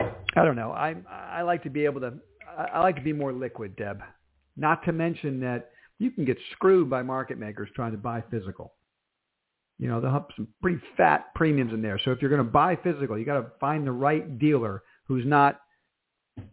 [0.01, 0.71] I don't know.
[0.71, 2.15] I I like to be able to.
[2.57, 4.01] I like to be more liquid, Deb.
[4.57, 8.73] Not to mention that you can get screwed by market makers trying to buy physical.
[9.79, 12.01] You know, they'll have some pretty fat premiums in there.
[12.03, 15.27] So if you're going to buy physical, you got to find the right dealer who's
[15.27, 15.61] not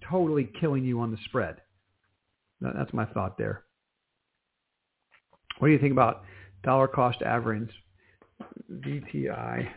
[0.10, 1.58] totally killing you on the spread.
[2.72, 3.64] That's my thought there.
[5.60, 6.24] What do you think about
[6.64, 7.70] dollar cost average,
[8.72, 9.70] VTI,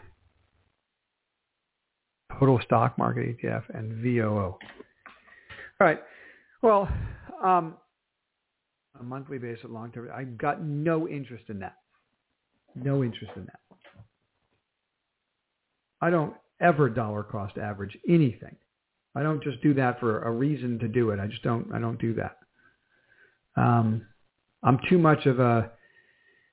[2.38, 4.38] total stock market ETF, and VOO?
[4.38, 4.58] All
[5.80, 6.00] right.
[6.62, 6.88] Well,
[7.42, 7.76] um,
[8.98, 11.76] a monthly basis, long term, I've got no interest in that.
[12.74, 13.60] No interest in that.
[16.00, 18.56] I don't ever dollar cost average anything.
[19.14, 21.20] I don't just do that for a reason to do it.
[21.20, 21.72] I just don't.
[21.72, 22.36] I don't do that.
[23.56, 24.06] Um,
[24.62, 25.70] I'm too much of a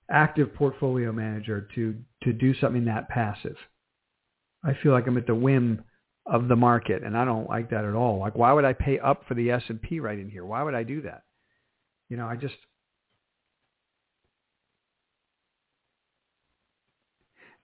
[0.10, 3.58] active portfolio manager to to do something that passive.
[4.64, 5.84] I feel like I'm at the whim
[6.26, 8.20] of the market, and I don't like that at all.
[8.20, 10.46] Like, why would I pay up for the S and P right in here?
[10.46, 11.24] Why would I do that?
[12.10, 12.56] You know, I just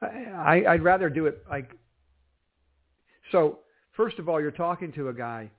[0.02, 1.72] I, I'd rather do it like
[3.32, 3.60] so.
[3.94, 5.52] First of all, you're talking to a guy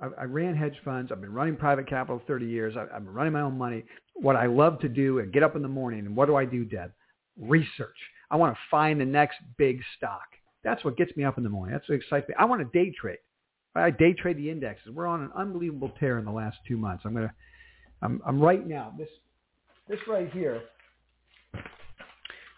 [0.00, 1.12] I, I ran hedge funds.
[1.12, 2.74] I've been running private capital 30 years.
[2.76, 3.84] I, I've been running my own money.
[4.14, 6.44] What I love to do and get up in the morning and what do I
[6.44, 6.92] do, Deb?
[7.38, 7.96] Research.
[8.30, 10.26] I want to find the next big stock.
[10.62, 11.74] That's what gets me up in the morning.
[11.74, 12.34] That's what excites me.
[12.38, 13.18] I want to day trade.
[13.74, 14.92] I day trade the indexes.
[14.92, 17.02] We're on an unbelievable tear in the last two months.
[17.04, 17.34] I'm gonna,
[18.02, 18.92] I'm, I'm right now.
[18.96, 19.08] This,
[19.88, 20.62] this right here,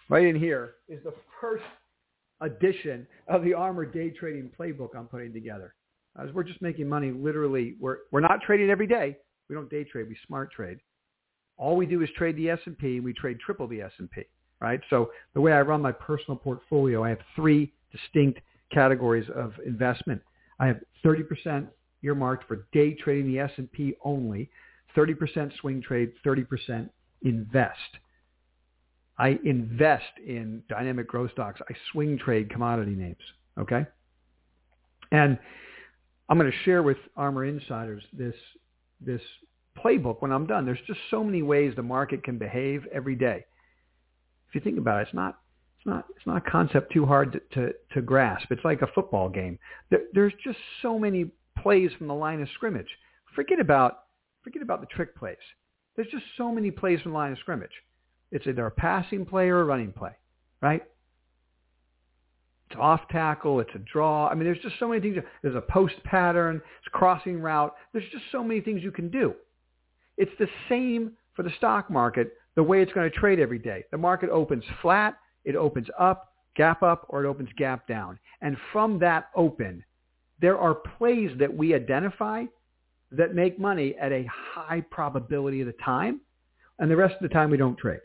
[0.08, 1.64] right in here is the first
[2.42, 5.74] edition of the ARMR day trading playbook I'm putting together.
[6.18, 7.76] As we're just making money literally.
[7.80, 9.16] We're we're not trading every day.
[9.48, 10.08] We don't day trade.
[10.08, 10.78] We smart trade.
[11.56, 12.96] All we do is trade the S&P.
[12.96, 14.22] and We trade triple the S&P,
[14.60, 14.80] right?
[14.90, 18.40] So the way I run my personal portfolio, I have three distinct
[18.72, 20.20] categories of investment.
[20.58, 21.66] I have 30%
[22.02, 24.50] earmarked for day trading the S&P only,
[24.96, 26.88] 30% swing trade, 30%
[27.22, 27.78] invest.
[29.18, 31.60] I invest in dynamic growth stocks.
[31.68, 33.16] I swing trade commodity names.
[33.58, 33.86] Okay.
[35.12, 35.38] And
[36.28, 38.34] I'm going to share with ARMR Insiders this,
[39.00, 39.20] this
[39.76, 40.64] playbook when I'm done.
[40.64, 43.44] There's just so many ways the market can behave every day.
[44.48, 45.38] If you think about it, it's not,
[45.78, 48.50] it's not, it's not a concept too hard to, to, to grasp.
[48.50, 49.58] It's like a football game.
[49.90, 52.88] There, there's just so many plays from the line of scrimmage.
[53.34, 54.04] Forget about,
[54.42, 55.36] forget about the trick plays.
[55.94, 57.70] There's just so many plays from the line of scrimmage.
[58.32, 60.12] It's either a passing play or a running play,
[60.60, 60.82] right?
[62.68, 63.60] It's off tackle.
[63.60, 64.28] It's a draw.
[64.28, 65.16] I mean, there's just so many things.
[65.42, 66.60] There's a post pattern.
[66.80, 67.74] It's crossing route.
[67.92, 69.34] There's just so many things you can do.
[70.16, 73.84] It's the same for the stock market, the way it's going to trade every day.
[73.90, 78.18] The market opens flat, it opens up, gap up, or it opens gap down.
[78.40, 79.84] And from that open,
[80.40, 82.44] there are plays that we identify
[83.12, 86.20] that make money at a high probability of the time,
[86.78, 88.00] and the rest of the time we don't trade.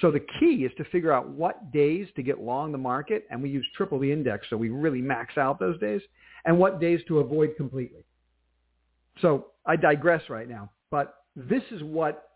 [0.00, 3.42] So the key is to figure out what days to get long the market, and
[3.42, 6.00] we use triple the index, so we really max out those days,
[6.44, 8.04] and what days to avoid completely.
[9.20, 12.30] So I digress right now, but this is what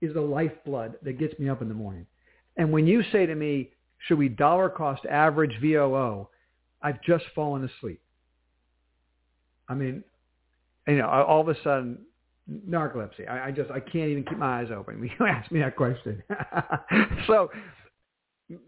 [0.00, 2.06] is the lifeblood that gets me up in the morning.
[2.56, 3.72] And when you say to me,
[4.06, 6.28] should we dollar cost average VOO,
[6.82, 8.00] I've just fallen asleep.
[9.68, 10.04] I mean,
[10.86, 11.98] you know, all of a sudden
[12.50, 13.28] narcolepsy.
[13.28, 15.76] I, I just I can't even keep my eyes open when you ask me that
[15.76, 16.22] question.
[17.26, 17.50] so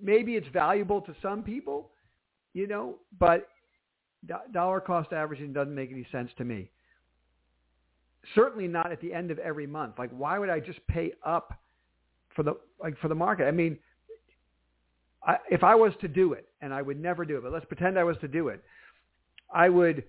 [0.02, 1.90] maybe it's valuable to some people,
[2.54, 3.48] you know, but
[4.52, 6.70] dollar cost averaging doesn't make any sense to me.
[8.34, 9.94] Certainly not at the end of every month.
[9.98, 11.54] Like why would I just pay up
[12.34, 13.46] for the like for the market?
[13.46, 13.78] I mean,
[15.24, 17.64] I, if I was to do it, and I would never do it, but let's
[17.66, 18.62] pretend I was to do it,
[19.52, 20.04] I would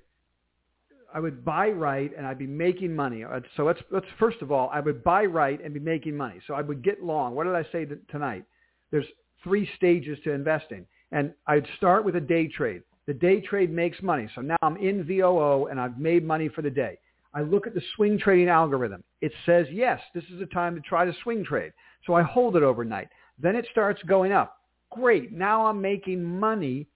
[1.13, 3.23] I would buy right and I'd be making money.
[3.23, 6.39] Uh, so let's let's first of all, I would buy right and be making money.
[6.47, 7.35] So I would get long.
[7.35, 8.43] What did I say tonight?
[8.91, 9.05] There's
[9.43, 12.83] three stages to investing, and I'd start with a day trade.
[13.07, 14.29] The day trade makes money.
[14.35, 16.99] So now I'm in VOO and I've made money for the day.
[17.33, 19.03] I look at the swing trading algorithm.
[19.21, 21.71] It says, yes, this is a time to try to swing trade.
[22.05, 23.07] So I hold it overnight.
[23.39, 24.57] Then it starts going up.
[24.91, 25.31] Great.
[25.31, 26.87] Now I'm making money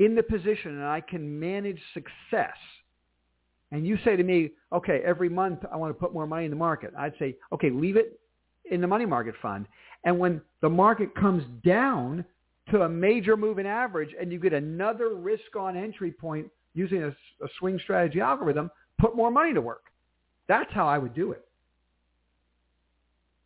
[0.00, 2.56] in the position and I can manage success
[3.72, 6.50] and you say to me, okay, every month I want to put more money in
[6.50, 8.18] the market, I'd say, okay, leave it
[8.70, 9.66] in the money market fund.
[10.04, 12.24] And when the market comes down
[12.70, 17.08] to a major moving average and you get another risk on entry point using a,
[17.08, 19.84] a swing strategy algorithm, put more money to work.
[20.48, 21.44] That's how I would do it.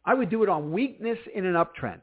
[0.04, 2.00] I would do it on weakness in an uptrend.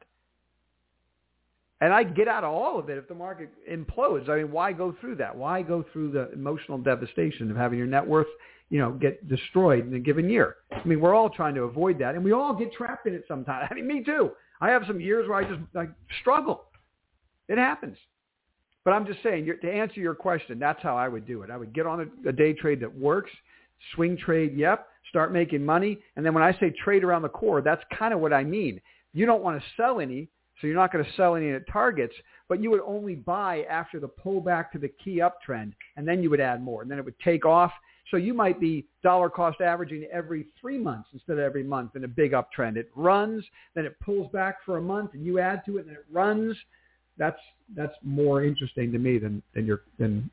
[1.80, 4.30] And I'd get out of all of it if the market implodes.
[4.30, 5.36] I mean, why go through that?
[5.36, 8.28] Why go through the emotional devastation of having your net worth,
[8.69, 10.55] you know, get destroyed in a given year?
[10.71, 13.25] I mean, we're all trying to avoid that, and we all get trapped in it
[13.28, 13.67] sometimes.
[13.71, 14.32] I mean, me too.
[14.59, 15.88] I have some years where I just I
[16.21, 16.63] struggle.
[17.47, 17.97] It happens.
[18.84, 21.51] But I'm just saying, to answer your question, that's how I would do it.
[21.51, 23.30] I would get on a, a day trade that works,
[23.93, 25.99] swing trade, yep, start making money.
[26.15, 28.82] And then when I say trade around the core, that's kind of what I mean.
[29.13, 32.15] You don't want to sell any so you're not going to sell any at targets,
[32.49, 36.29] but you would only buy after the pullback to the key uptrend, and then you
[36.29, 37.71] would add more, and then it would take off.
[38.09, 42.05] So you might be dollar cost averaging every three months instead of every month in
[42.05, 42.77] a big uptrend.
[42.77, 43.43] It runs,
[43.75, 46.55] then it pulls back for a month, and you add to it, and it runs.
[47.17, 47.39] That's
[47.75, 50.29] that's more interesting to me than than your than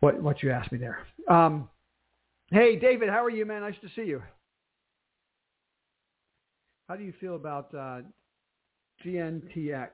[0.00, 0.98] what what you asked me there.
[1.28, 1.68] Um,
[2.50, 3.62] hey, David, how are you, man?
[3.62, 4.22] Nice to see you.
[6.88, 8.00] How do you feel about uh,
[9.04, 9.88] GNTX.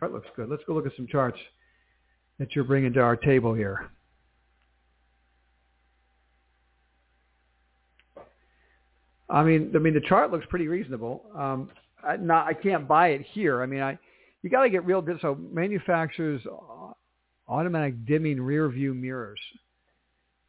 [0.00, 0.48] That looks good.
[0.48, 1.38] Let's go look at some charts
[2.38, 3.90] that you're bringing to our table here.
[9.28, 11.22] I mean, I mean, the chart looks pretty reasonable.
[11.36, 11.70] Um,
[12.06, 13.62] I, not, I can't buy it here.
[13.62, 13.98] I mean, I
[14.42, 15.04] you got to get real.
[15.20, 16.92] So manufacturers uh,
[17.48, 19.40] automatic dimming rear view mirrors.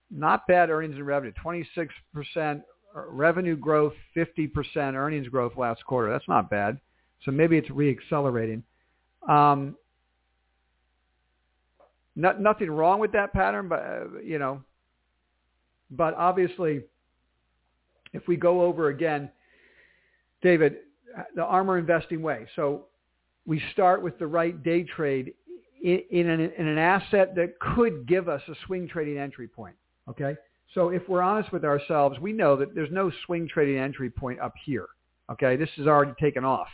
[0.10, 1.34] Not bad earnings and revenue.
[1.44, 2.62] 26%
[2.94, 6.12] revenue growth, 50% earnings growth last quarter.
[6.12, 6.80] That's not bad.
[7.26, 8.64] So maybe it's reaccelerating.
[9.28, 9.76] Um,
[12.16, 14.62] not, nothing wrong with that pattern, but uh, you know,
[15.92, 16.82] but obviously,
[18.14, 19.30] if we go over again,
[20.42, 20.78] David,
[21.36, 22.48] the ARMR investing way.
[22.56, 22.86] So
[23.46, 25.34] we start with the right day trade
[25.82, 29.76] in, in, an, in an asset that could give us a swing trading entry point.
[30.10, 30.36] Okay.
[30.74, 34.40] So if we're honest with ourselves, we know that there's no swing trading entry point
[34.40, 34.88] up here.
[35.32, 35.56] Okay.
[35.56, 36.68] This is already taken off.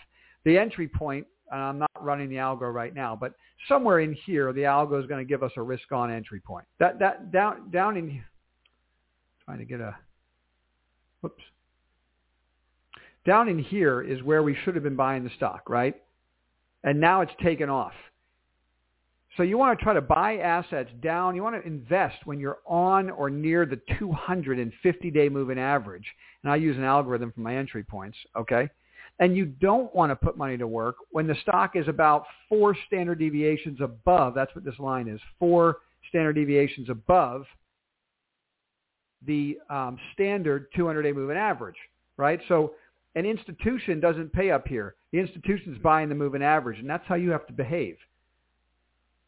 [0.46, 3.34] The entry point, and I'm not running the algo right now, but
[3.68, 6.66] somewhere in here, the algo is going to give us a risk on entry point.
[6.80, 8.22] That, that down, down in,
[9.46, 9.96] trying to get a,
[11.22, 11.44] whoops.
[13.26, 15.96] Down in here is where we should have been buying the stock, right?
[16.84, 17.94] And now it's taken off.
[19.38, 21.36] So you want to try to buy assets down.
[21.36, 26.06] You want to invest when you're on or near the 250-day moving average.
[26.42, 28.68] And I use an algorithm for my entry points, okay?
[29.20, 32.76] And you don't want to put money to work when the stock is about four
[32.88, 34.34] standard deviations above.
[34.34, 35.78] That's what this line is, four
[36.10, 37.46] standard deviations above
[39.26, 41.78] the um, standard 200-day moving average,
[42.18, 42.40] right?
[42.48, 42.74] So
[43.14, 44.96] an institution doesn't pay up here.
[45.12, 47.98] The institution's buying the moving average, and that's how you have to behave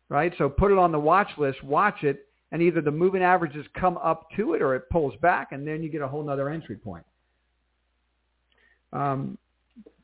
[0.10, 0.34] right?
[0.38, 3.97] So put it on the watch list, watch it, and either the moving averages come
[3.97, 6.76] up to it or it pulls back, and then you get a whole other entry
[6.76, 7.05] point.
[8.91, 9.38] Um,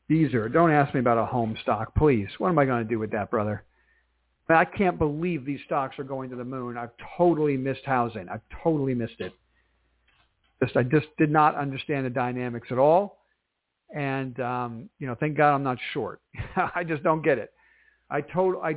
[0.08, 2.28] Beezer, don't ask me about a home stock, please.
[2.38, 3.64] What am I going to do with that, brother?
[4.48, 6.76] I can't believe these stocks are going to the moon.
[6.76, 8.28] I've totally missed housing.
[8.28, 9.32] I've totally missed it.
[10.62, 13.18] Just I just did not understand the dynamics at all.
[13.94, 16.20] And um, you know, thank God I'm not short.
[16.74, 17.52] I just don't get it.
[18.08, 18.76] I told I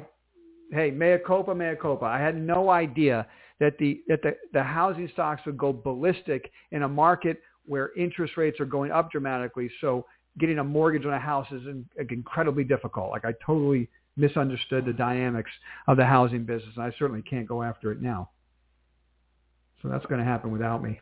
[0.71, 2.05] hey, mea culpa, mea culpa.
[2.05, 3.27] I had no idea
[3.59, 8.37] that the that the, the housing stocks would go ballistic in a market where interest
[8.37, 9.69] rates are going up dramatically.
[9.81, 10.05] So
[10.39, 13.11] getting a mortgage on a house is in, incredibly difficult.
[13.11, 15.51] Like I totally misunderstood the dynamics
[15.87, 18.31] of the housing business, and I certainly can't go after it now.
[19.81, 20.99] So that's going to happen without me.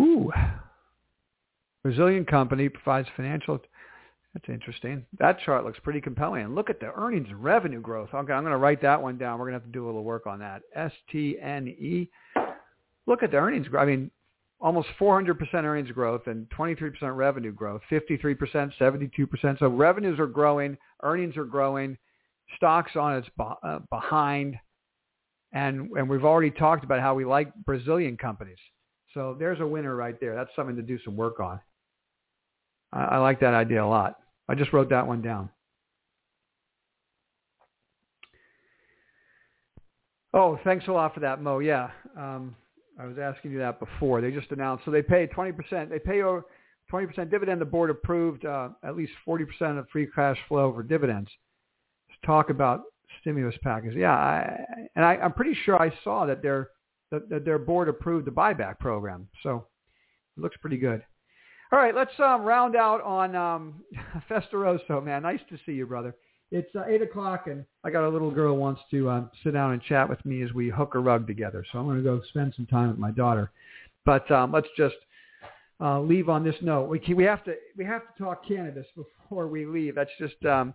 [0.00, 0.32] Ooh.
[1.82, 3.58] Brazilian company provides financial
[4.36, 5.06] that's interesting.
[5.18, 6.44] That chart looks pretty compelling.
[6.44, 8.10] And look at the earnings revenue growth.
[8.12, 9.38] Okay, I'm going to write that one down.
[9.38, 10.60] We're going to have to do a little work on that.
[10.74, 12.10] S-T-N-E.
[13.06, 13.82] Look at the earnings growth.
[13.82, 14.10] I mean,
[14.60, 19.58] almost 400% earnings growth and 23% revenue growth, 53%, 72%.
[19.58, 21.96] So revenues are growing, earnings are growing,
[22.56, 24.58] stocks on its uh, behind.
[25.52, 28.58] And, and we've already talked about how we like Brazilian companies.
[29.14, 30.34] So there's a winner right there.
[30.34, 31.58] That's something to do some work on.
[32.92, 34.16] I, I like that idea a lot.
[34.48, 35.50] I just wrote that one down.
[40.32, 41.60] Oh, thanks a lot for that, Mo.
[41.60, 42.54] Yeah, um,
[43.00, 44.20] I was asking you that before.
[44.20, 44.84] They just announced.
[44.84, 45.88] So they pay 20%.
[45.88, 46.44] They pay over
[46.92, 47.60] 20% dividend.
[47.60, 51.30] The board approved uh, at least 40% of free cash flow for dividends.
[52.08, 52.82] Let's talk about
[53.20, 53.94] stimulus package.
[53.94, 54.60] Yeah, I,
[54.94, 56.68] and I, I'm pretty sure I saw that their
[57.12, 59.28] that, that their board approved the buyback program.
[59.42, 59.66] So
[60.36, 61.02] it looks pretty good.
[61.72, 63.82] All right, let's um, round out on um,
[64.30, 65.22] Festeroso, man.
[65.22, 66.14] Nice to see you, brother.
[66.52, 69.72] It's uh, 8 o'clock, and I got a little girl wants to uh, sit down
[69.72, 71.64] and chat with me as we hook a rug together.
[71.72, 73.50] So I'm going to go spend some time with my daughter.
[74.04, 74.94] But um, let's just
[75.80, 76.88] uh, leave on this note.
[76.88, 79.96] We, we have to we have to talk cannabis before we leave.
[79.96, 80.72] That's just um,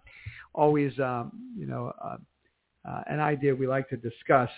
[0.54, 2.18] always um, you know uh,
[2.88, 4.50] uh, an idea we like to discuss.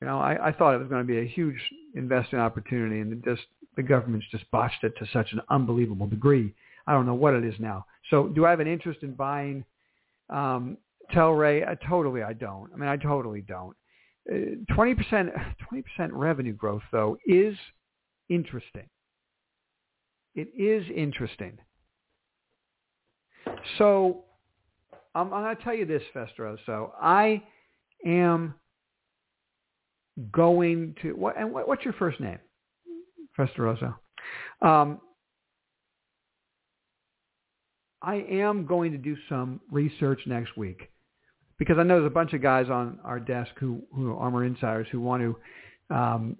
[0.00, 1.58] You know, I, I thought it was going to be a huge
[1.94, 3.42] investing opportunity, and just
[3.76, 6.54] the government's just botched it to such an unbelievable degree.
[6.86, 7.86] I don't know what it is now.
[8.10, 9.64] So do I have an interest in buying
[10.30, 10.78] um,
[11.12, 11.68] Tilray?
[11.68, 12.70] Uh, totally, I don't.
[12.72, 13.76] I mean, I totally don't.
[14.30, 15.30] Uh, twenty percent,
[15.68, 17.56] twenty percent revenue growth though is
[18.28, 18.88] interesting.
[20.34, 21.58] It is interesting.
[23.78, 24.24] So
[25.14, 26.56] I'm, I'm going to tell you this, Festro.
[26.66, 27.42] So I
[28.06, 28.54] am
[30.32, 31.12] going to.
[31.12, 32.38] What, and what, what's your first name?
[33.38, 33.94] Festeroso.
[34.62, 35.00] Um,
[38.02, 40.90] I am going to do some research next week
[41.58, 44.46] because I know there's a bunch of guys on our desk who, who are ARMR
[44.46, 46.36] insiders who want to, um,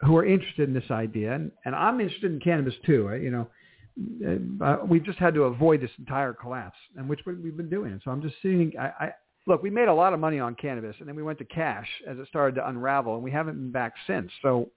[0.00, 3.16] who are interested in this idea, and, and I'm interested in cannabis too.
[3.22, 7.70] You know, uh, we've just had to avoid this entire collapse, and which we've been
[7.70, 8.00] doing.
[8.04, 8.72] So I'm just seeing.
[8.78, 9.12] I, I
[9.50, 11.88] look, we made a lot of money on cannabis, and then we went to cash
[12.08, 14.30] as it started to unravel, and we haven't been back since.
[14.42, 14.70] So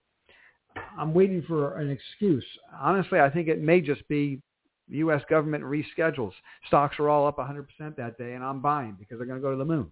[0.97, 2.43] I'm waiting for an excuse.
[2.81, 4.41] Honestly, I think it may just be
[4.89, 5.21] the U.S.
[5.29, 6.33] government reschedules.
[6.67, 7.65] Stocks are all up 100%
[7.97, 9.91] that day, and I'm buying because they're going to go to the moon.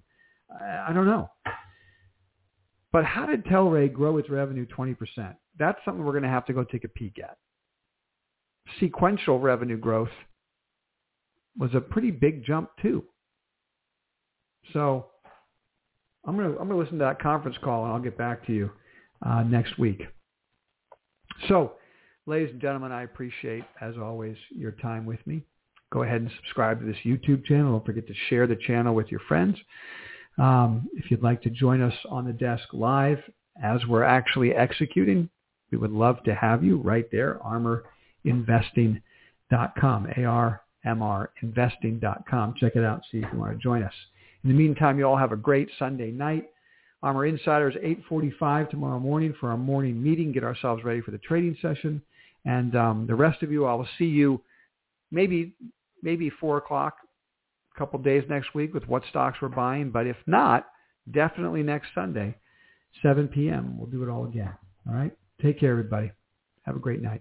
[0.49, 1.29] I, I don't know.
[2.91, 4.97] But how did Tilray grow its revenue 20%?
[5.59, 7.37] That's something we're going to have to go take a peek at.
[8.79, 10.09] Sequential revenue growth
[11.57, 13.03] was a pretty big jump too.
[14.73, 15.07] So
[16.25, 18.53] I'm going to I'm to listen to that conference call and I'll get back to
[18.53, 18.71] you
[19.25, 20.01] uh, next week.
[21.47, 21.73] So,
[22.25, 25.43] ladies and gentlemen, I appreciate as always your time with me.
[25.91, 27.71] Go ahead and subscribe to this YouTube channel.
[27.73, 29.57] Don't forget to share the channel with your friends.
[30.37, 33.19] Um, if you'd like to join us on the desk live
[33.61, 35.29] as we're actually executing,
[35.71, 37.39] we would love to have you right there,
[38.25, 42.53] armrinvesting.com, A-R-M-R investing.com.
[42.57, 43.93] Check it out, see if you want to join us.
[44.43, 46.49] In the meantime, you all have a great Sunday night.
[47.03, 50.31] ARMR Insiders, 8.45 tomorrow morning for our morning meeting.
[50.31, 52.01] Get ourselves ready for the trading session.
[52.45, 54.41] And um, the rest of you, I will see you
[55.11, 55.53] maybe
[56.03, 56.97] maybe 4 o'clock
[57.75, 59.91] a couple days next week with what stocks we're buying.
[59.91, 60.67] But if not,
[61.11, 62.35] definitely next Sunday,
[63.01, 63.77] 7 p.m.
[63.77, 64.53] We'll do it all again.
[64.87, 65.11] All right?
[65.41, 66.11] Take care, everybody.
[66.63, 67.19] Have a great night.